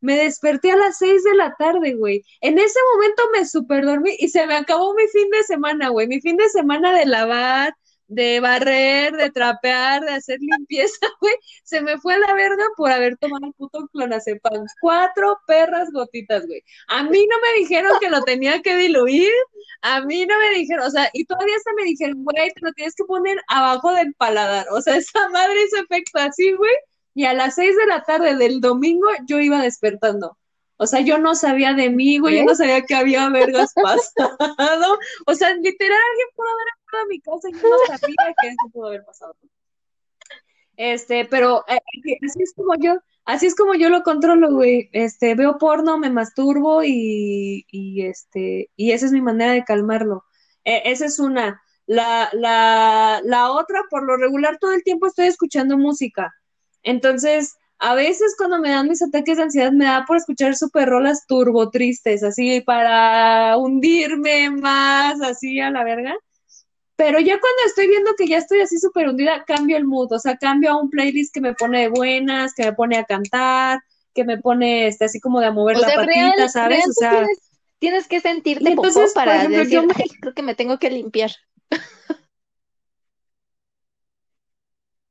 [0.00, 2.24] me desperté a las seis de la tarde, güey.
[2.40, 6.06] En ese momento me super dormí y se me acabó mi fin de semana, güey.
[6.06, 7.74] Mi fin de semana de lavar,
[8.10, 11.34] de barrer, de trapear, de hacer limpieza, güey.
[11.62, 14.66] Se me fue la verga por haber tomado el puto clonazepam.
[14.80, 16.62] Cuatro perras gotitas, güey.
[16.88, 19.30] A mí no me dijeron que lo tenía que diluir.
[19.82, 22.72] A mí no me dijeron, o sea, y todavía hasta me dijeron, güey, te lo
[22.72, 24.66] tienes que poner abajo del paladar.
[24.72, 26.74] O sea, esa madre hizo efecto así, güey.
[27.14, 30.36] Y a las seis de la tarde del domingo yo iba despertando.
[30.78, 34.98] O sea, yo no sabía de mí, güey, yo no sabía que había vergas pasado.
[35.26, 38.88] O sea, literal, alguien pudo haber a mi casa y no sabía que eso pudo
[38.88, 39.34] haber pasado.
[40.76, 41.78] Este, pero eh,
[42.26, 44.88] así es como yo, así es como yo lo controlo, güey.
[44.92, 50.24] Este, veo porno, me masturbo y, y este, y esa es mi manera de calmarlo.
[50.64, 51.60] Eh, esa es una.
[51.86, 56.32] La, la, la otra, por lo regular, todo el tiempo estoy escuchando música.
[56.82, 60.88] Entonces, a veces cuando me dan mis ataques de ansiedad, me da por escuchar super
[60.88, 66.14] rolas turbo tristes, así para hundirme más, así a la verga.
[67.00, 70.18] Pero ya cuando estoy viendo que ya estoy así súper hundida, cambio el mood, o
[70.18, 73.80] sea, cambio a un playlist que me pone de buenas, que me pone a cantar,
[74.14, 76.78] que me pone este, así como de a mover O la sea, patita, real, ¿sabes?
[76.80, 77.38] real, O sea, tienes,
[77.78, 80.54] tienes que sentirte entonces, popó por para ejemplo, decir, yo me- "Ay, creo que me
[80.54, 81.30] tengo que limpiar.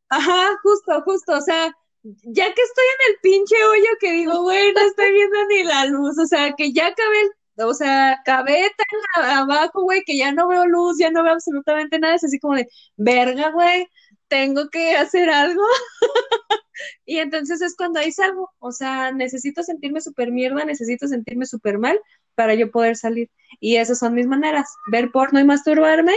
[0.10, 1.72] Ajá, justo, justo, o sea,
[2.04, 5.86] ya que estoy en el pinche hoyo que digo, güey, no estoy viendo ni la
[5.86, 7.32] luz, o sea, que ya acabé, el-
[7.68, 8.72] o sea, acabé
[9.16, 12.40] tan abajo, güey, que ya no veo luz, ya no veo absolutamente nada, es así
[12.40, 13.88] como de, verga, güey,
[14.28, 15.64] tengo que hacer algo.
[17.06, 21.78] Y entonces es cuando ahí salgo, o sea, necesito sentirme súper mierda, necesito sentirme súper
[21.78, 22.00] mal
[22.36, 23.30] para yo poder salir.
[23.60, 26.14] Y esas son mis maneras, ver porno y masturbarme.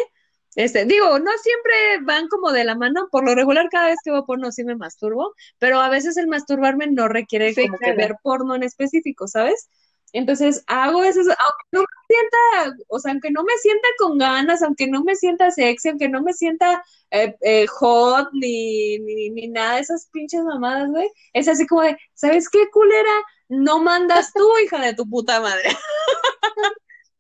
[0.54, 4.10] Este, digo, no siempre van como de la mano, por lo regular cada vez que
[4.10, 7.92] veo porno sí me masturbo, pero a veces el masturbarme no requiere Sí, como que
[7.94, 9.70] ver porno en específico, ¿sabes?
[10.12, 14.62] Entonces hago eso, aunque no me sienta, o sea, aunque no me sienta con ganas,
[14.62, 19.48] aunque no me sienta sexy, aunque no me sienta eh, eh, hot ni, ni, ni
[19.48, 23.10] nada de esas pinches mamadas, güey, es así como de, ¿sabes qué, culera?
[23.48, 25.64] No mandas tú, hija de tu puta madre.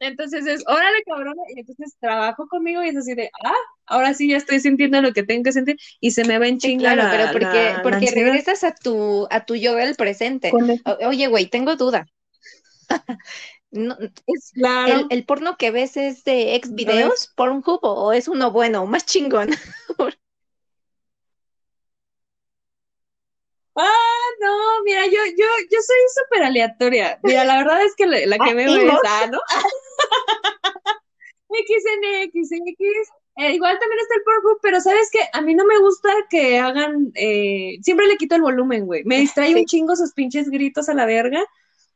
[0.00, 3.52] Entonces es, órale, cabrona, y entonces trabajo conmigo y es así de, ah,
[3.86, 6.58] ahora sí ya estoy sintiendo lo que tengo que sentir y se me va en
[6.58, 9.94] Sí, chinga claro, la, pero porque, la- porque regresas a tu, a tu yo del
[9.94, 10.52] presente.
[11.06, 12.06] Oye, güey, tengo duda.
[13.74, 14.92] No, ¿es Claro.
[14.92, 19.06] el, el porno que ves es de ex videos, Pornhub, o es uno bueno, más
[19.06, 19.48] chingón?
[23.74, 23.88] Ah,
[24.40, 27.18] no, mira, yo, yo, yo soy súper aleatoria.
[27.22, 29.38] Mira, la verdad es que la, la que veo es, ah, ¿no?
[31.48, 33.08] XNX, X.
[33.36, 35.20] Eh, igual también está el Pornhub, pero ¿sabes qué?
[35.32, 39.04] A mí no me gusta que hagan, eh, siempre le quito el volumen, güey.
[39.04, 39.54] Me distrae Sí.
[39.54, 41.42] un chingo sus pinches gritos a la verga.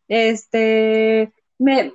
[0.08, 1.92] Este, me,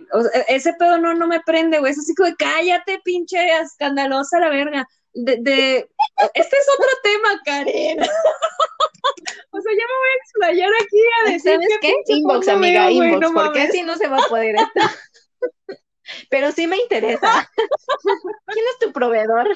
[0.48, 1.92] ese pedo no, no me prende, güey.
[1.92, 4.88] Es así como, cállate, pinche escandalosa la verga.
[5.14, 5.90] De, de,
[6.34, 8.00] este es otro tema, Karen.
[9.52, 11.52] o sea, ya me voy a explayar aquí a decir.
[11.54, 11.94] ¿Sabes qué?
[12.08, 14.82] Inbox, amiga, inbox, porque así no se va a poder esto.
[16.30, 17.50] Pero sí me interesa.
[18.48, 19.48] ¿Quién es tu proveedor?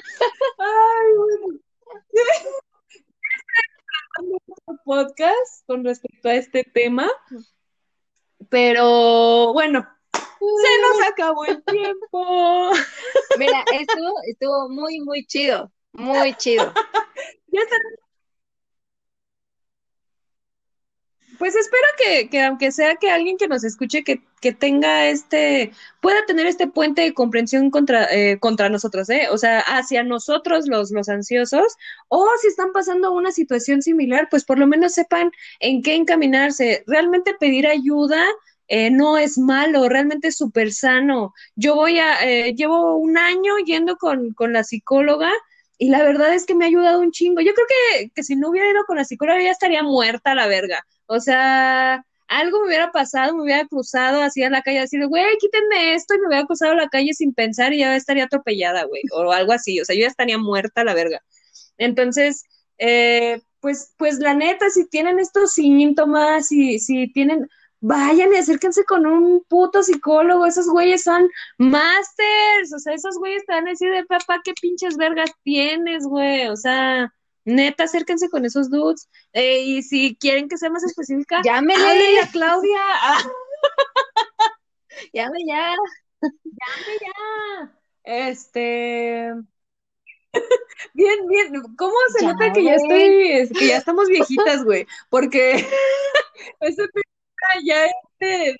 [0.58, 1.58] Ay, bueno.
[4.84, 7.10] podcast con respecto a este tema.
[8.48, 12.72] Pero bueno, se nos acabó el tiempo.
[13.38, 15.70] Mira, estuvo, estuvo muy, muy chido.
[15.92, 16.72] Muy chido.
[17.48, 17.76] ya está.
[21.38, 25.72] Pues espero que, que, aunque sea que alguien que nos escuche, que, que, tenga este,
[26.00, 29.28] pueda tener este puente de comprensión contra, eh, contra nosotros, ¿eh?
[29.30, 31.76] O sea, hacia nosotros los, los ansiosos,
[32.08, 35.30] o si están pasando una situación similar, pues por lo menos sepan
[35.60, 36.84] en qué encaminarse.
[36.86, 38.24] Realmente pedir ayuda
[38.68, 41.34] eh, no es malo, realmente es súper sano.
[41.54, 45.32] Yo voy a, eh, llevo un año yendo con, con la psicóloga
[45.78, 47.40] y la verdad es que me ha ayudado un chingo.
[47.40, 50.46] Yo creo que, que si no hubiera ido con la psicóloga ya estaría muerta la
[50.46, 50.84] verga.
[51.06, 55.06] O sea, algo me hubiera pasado, me hubiera cruzado así a la calle, así de,
[55.06, 58.24] güey, quítenme esto, y me hubiera cruzado a la calle sin pensar y ya estaría
[58.24, 61.22] atropellada, güey, o algo así, o sea, yo ya estaría muerta la verga.
[61.78, 62.44] Entonces,
[62.78, 67.48] eh, pues, pues la neta, si tienen estos síntomas, si, si tienen,
[67.80, 73.44] vayan y acérquense con un puto psicólogo, esos güeyes son masters, o sea, esos güeyes
[73.46, 77.12] te van a decir de papá, qué pinches vergas tienes, güey, o sea,
[77.44, 82.30] neta, acérquense con esos dudes, eh, y si quieren que sea más específica, llámenle a
[82.30, 82.80] Claudia.
[85.12, 85.74] Llame ya.
[86.22, 87.72] Llame ya.
[88.04, 89.32] Este.
[90.94, 91.62] Bien, bien.
[91.76, 94.86] ¿Cómo se nota que ya estoy, que ya estamos viejitas, güey?
[95.08, 95.54] Porque
[96.60, 96.88] ese
[97.64, 97.86] ya
[98.18, 98.56] este,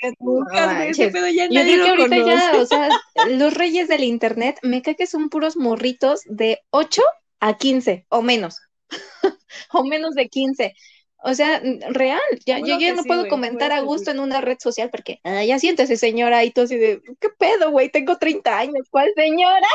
[0.88, 2.88] ese pedo ya Yo digo que ahorita ya, o sea,
[3.28, 7.02] los reyes del internet, me cae que son puros morritos de 8
[7.40, 8.60] a 15 o menos.
[9.72, 10.74] o menos de 15.
[11.22, 14.90] O sea, real, ya, yo ya no puedo comentar a gusto en una red social
[14.90, 17.90] porque ah, ya siéntese, señora, y tú así de, ¿qué pedo, güey?
[17.90, 19.66] Tengo 30 años, ¿cuál señora?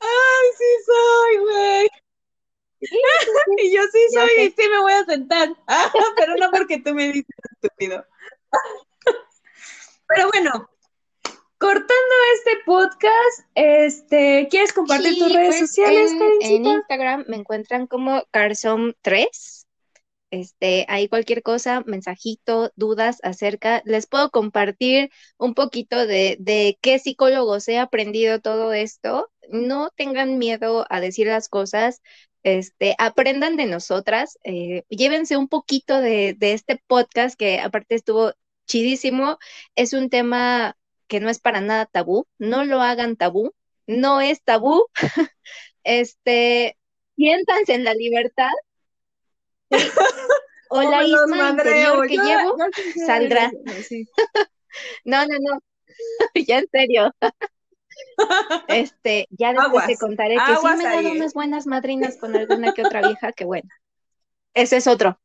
[0.00, 1.88] Ay, sí soy, güey.
[3.58, 5.48] y yo sí soy, y sí me voy a sentar.
[6.16, 8.04] pero no porque tú me dices estúpido.
[10.08, 10.70] pero bueno,
[11.58, 17.86] cortando este podcast, este, ¿quieres compartir tus redes pues, sociales, en, en, Instagram me encuentran
[17.86, 19.64] como Carson3.
[20.30, 26.98] Este, ahí cualquier cosa, mensajito, dudas acerca, les puedo compartir un poquito de, de qué
[26.98, 29.30] psicólogos he aprendido todo esto.
[29.48, 32.02] No tengan miedo a decir las cosas,
[32.44, 38.32] este, aprendan de nosotras, eh, llévense un poquito de, de, este podcast que aparte estuvo
[38.66, 39.38] chidísimo,
[39.74, 40.76] es un tema
[41.08, 43.52] que no es para nada tabú, no lo hagan tabú,
[43.86, 44.86] no es tabú,
[45.84, 46.78] este,
[47.16, 48.50] siéntanse en la libertad.
[50.70, 52.56] O la isma interior que llevo
[53.06, 53.52] saldrá.
[55.04, 55.60] no, no, no,
[56.34, 57.14] ya en serio.
[58.68, 62.82] Este, ya después te contaré que sí me dan unas buenas madrinas con alguna que
[62.82, 63.68] otra vieja, que bueno.
[64.54, 65.18] Ese es otro,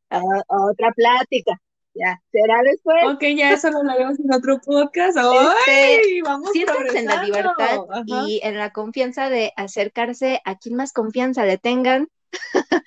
[0.48, 1.60] otra plática.
[1.94, 3.04] Ya, será después.
[3.06, 5.18] Ok, ya eso lo haremos en otro podcast.
[5.18, 6.20] Este, ¡Ay!
[6.20, 11.44] vamos siéntense en la libertad y en la confianza de acercarse a quien más confianza
[11.44, 12.08] le tengan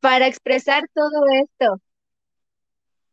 [0.00, 1.80] para expresar todo esto.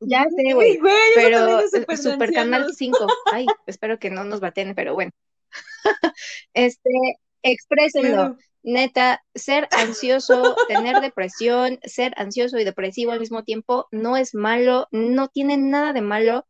[0.02, 0.80] Ya sé, güey.
[1.16, 1.62] Pero
[1.98, 2.98] Super Canal 5.
[3.32, 5.12] Ay, espero que no nos baten, pero bueno.
[6.54, 6.90] este,
[7.44, 8.38] exprésenlo.
[8.62, 14.88] Neta, ser ansioso, tener depresión, ser ansioso y depresivo al mismo tiempo no es malo,
[14.92, 16.46] no tiene nada de malo.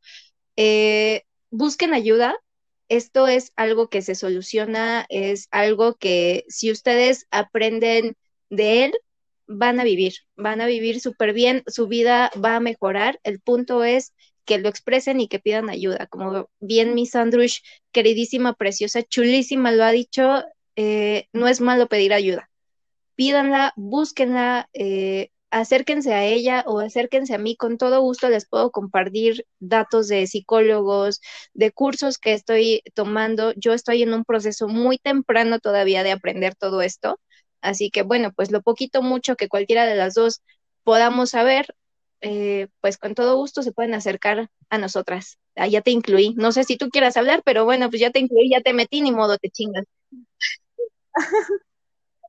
[0.55, 2.35] Eh, busquen ayuda.
[2.87, 8.15] Esto es algo que se soluciona, es algo que si ustedes aprenden
[8.49, 8.93] de él,
[9.45, 13.19] van a vivir, van a vivir súper bien, su vida va a mejorar.
[13.23, 14.13] El punto es
[14.49, 16.07] que lo expresen y que pidan ayuda.
[16.07, 17.59] Como bien Miss Andrush,
[17.91, 20.43] queridísima, preciosa, chulísima, lo ha dicho,
[20.75, 22.49] eh, no es malo pedir ayuda.
[23.13, 27.55] Pídanla, búsquenla, eh, acérquense a ella o acérquense a mí.
[27.55, 31.21] Con todo gusto les puedo compartir datos de psicólogos,
[31.53, 33.53] de cursos que estoy tomando.
[33.55, 37.19] Yo estoy en un proceso muy temprano todavía de aprender todo esto.
[37.61, 40.41] Así que bueno, pues lo poquito mucho que cualquiera de las dos
[40.83, 41.75] podamos saber,
[42.21, 45.37] eh, pues con todo gusto se pueden acercar a nosotras.
[45.55, 46.33] Ah, ya te incluí.
[46.35, 49.01] No sé si tú quieras hablar, pero bueno, pues ya te incluí, ya te metí,
[49.01, 49.85] ni modo, te chingas.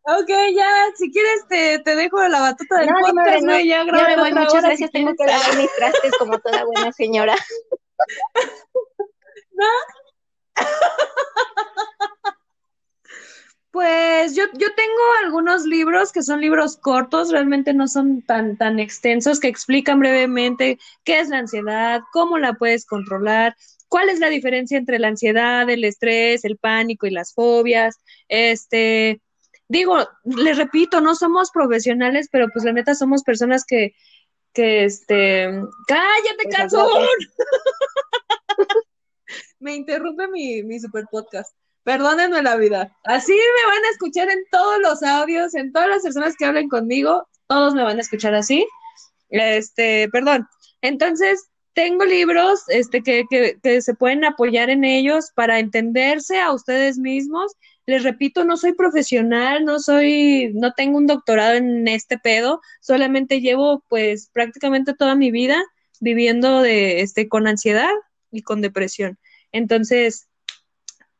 [0.04, 3.84] ok, ya, si quieres te, te dejo la batuta del no, podcast, no, ya, ya
[3.84, 7.36] me muchas gracias, tengo que lavar mis trastes como toda buena señora.
[13.70, 18.80] Pues yo, yo tengo algunos libros que son libros cortos, realmente no son tan, tan
[18.80, 23.54] extensos, que explican brevemente qué es la ansiedad, cómo la puedes controlar,
[23.88, 28.00] cuál es la diferencia entre la ansiedad, el estrés, el pánico y las fobias.
[28.28, 29.20] Este,
[29.68, 33.94] digo, les repito, no somos profesionales, pero pues la neta somos personas que,
[34.52, 35.48] que este,
[35.86, 36.88] cállate, canzón.
[39.60, 41.54] Me interrumpe mi, mi super podcast.
[41.84, 42.96] Perdónenme la vida.
[43.04, 46.68] Así me van a escuchar en todos los audios, en todas las personas que hablen
[46.68, 48.66] conmigo, todos me van a escuchar así.
[49.28, 50.46] Este, perdón.
[50.82, 56.52] Entonces, tengo libros este, que, que, que se pueden apoyar en ellos para entenderse a
[56.52, 57.52] ustedes mismos.
[57.86, 63.40] Les repito, no soy profesional, no soy, no tengo un doctorado en este pedo, solamente
[63.40, 65.60] llevo pues prácticamente toda mi vida
[66.00, 67.90] viviendo de, este, con ansiedad
[68.30, 69.18] y con depresión.
[69.52, 70.28] Entonces,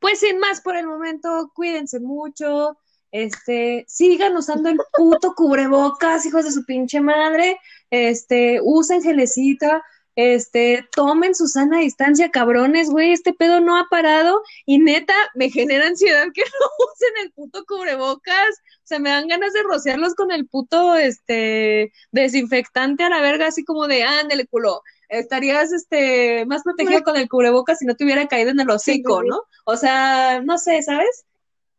[0.01, 2.79] pues sin más por el momento, cuídense mucho,
[3.13, 7.59] este, sigan usando el puto cubrebocas, hijos de su pinche madre,
[7.91, 9.83] este, usen gelecita,
[10.17, 15.51] este, tomen su sana distancia, cabrones, güey, este pedo no ha parado y neta me
[15.51, 20.15] genera ansiedad que no usen el puto cubrebocas, o sea, me dan ganas de rociarlos
[20.15, 26.47] con el puto, este, desinfectante a la verga, así como de, ándale, culo, estarías este
[26.47, 29.43] más protegido con el cubrebocas si no te hubiera caído en el hocico, ¿no?
[29.65, 31.25] O sea, no sé, ¿sabes?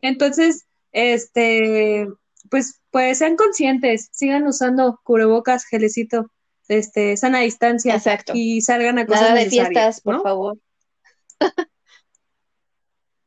[0.02, 2.08] Entonces, este,
[2.50, 6.32] pues, pues sean conscientes, sigan usando cubrebocas, gelecito,
[6.68, 8.34] este, sana distancia, Exacto.
[8.36, 10.24] y salgan a cosas Nada de necesarias, fiestas, por ¿no?
[10.24, 10.58] favor.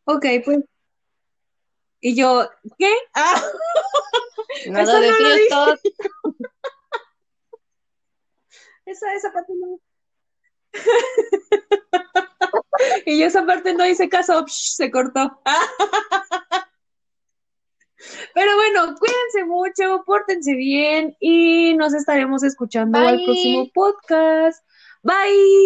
[0.04, 0.58] Ok, pues.
[2.00, 2.48] Y yo,
[2.78, 2.92] ¿qué?
[3.14, 3.42] Ah,
[4.68, 5.80] Nada Eso de no fiestas.
[8.84, 9.80] esa, esa parte no.
[13.06, 15.40] y yo esa parte no hice caso, psh, se cortó.
[18.34, 24.62] Pero bueno, cuídense mucho, pórtense bien y nos estaremos escuchando al próximo podcast.
[25.02, 25.64] Bye.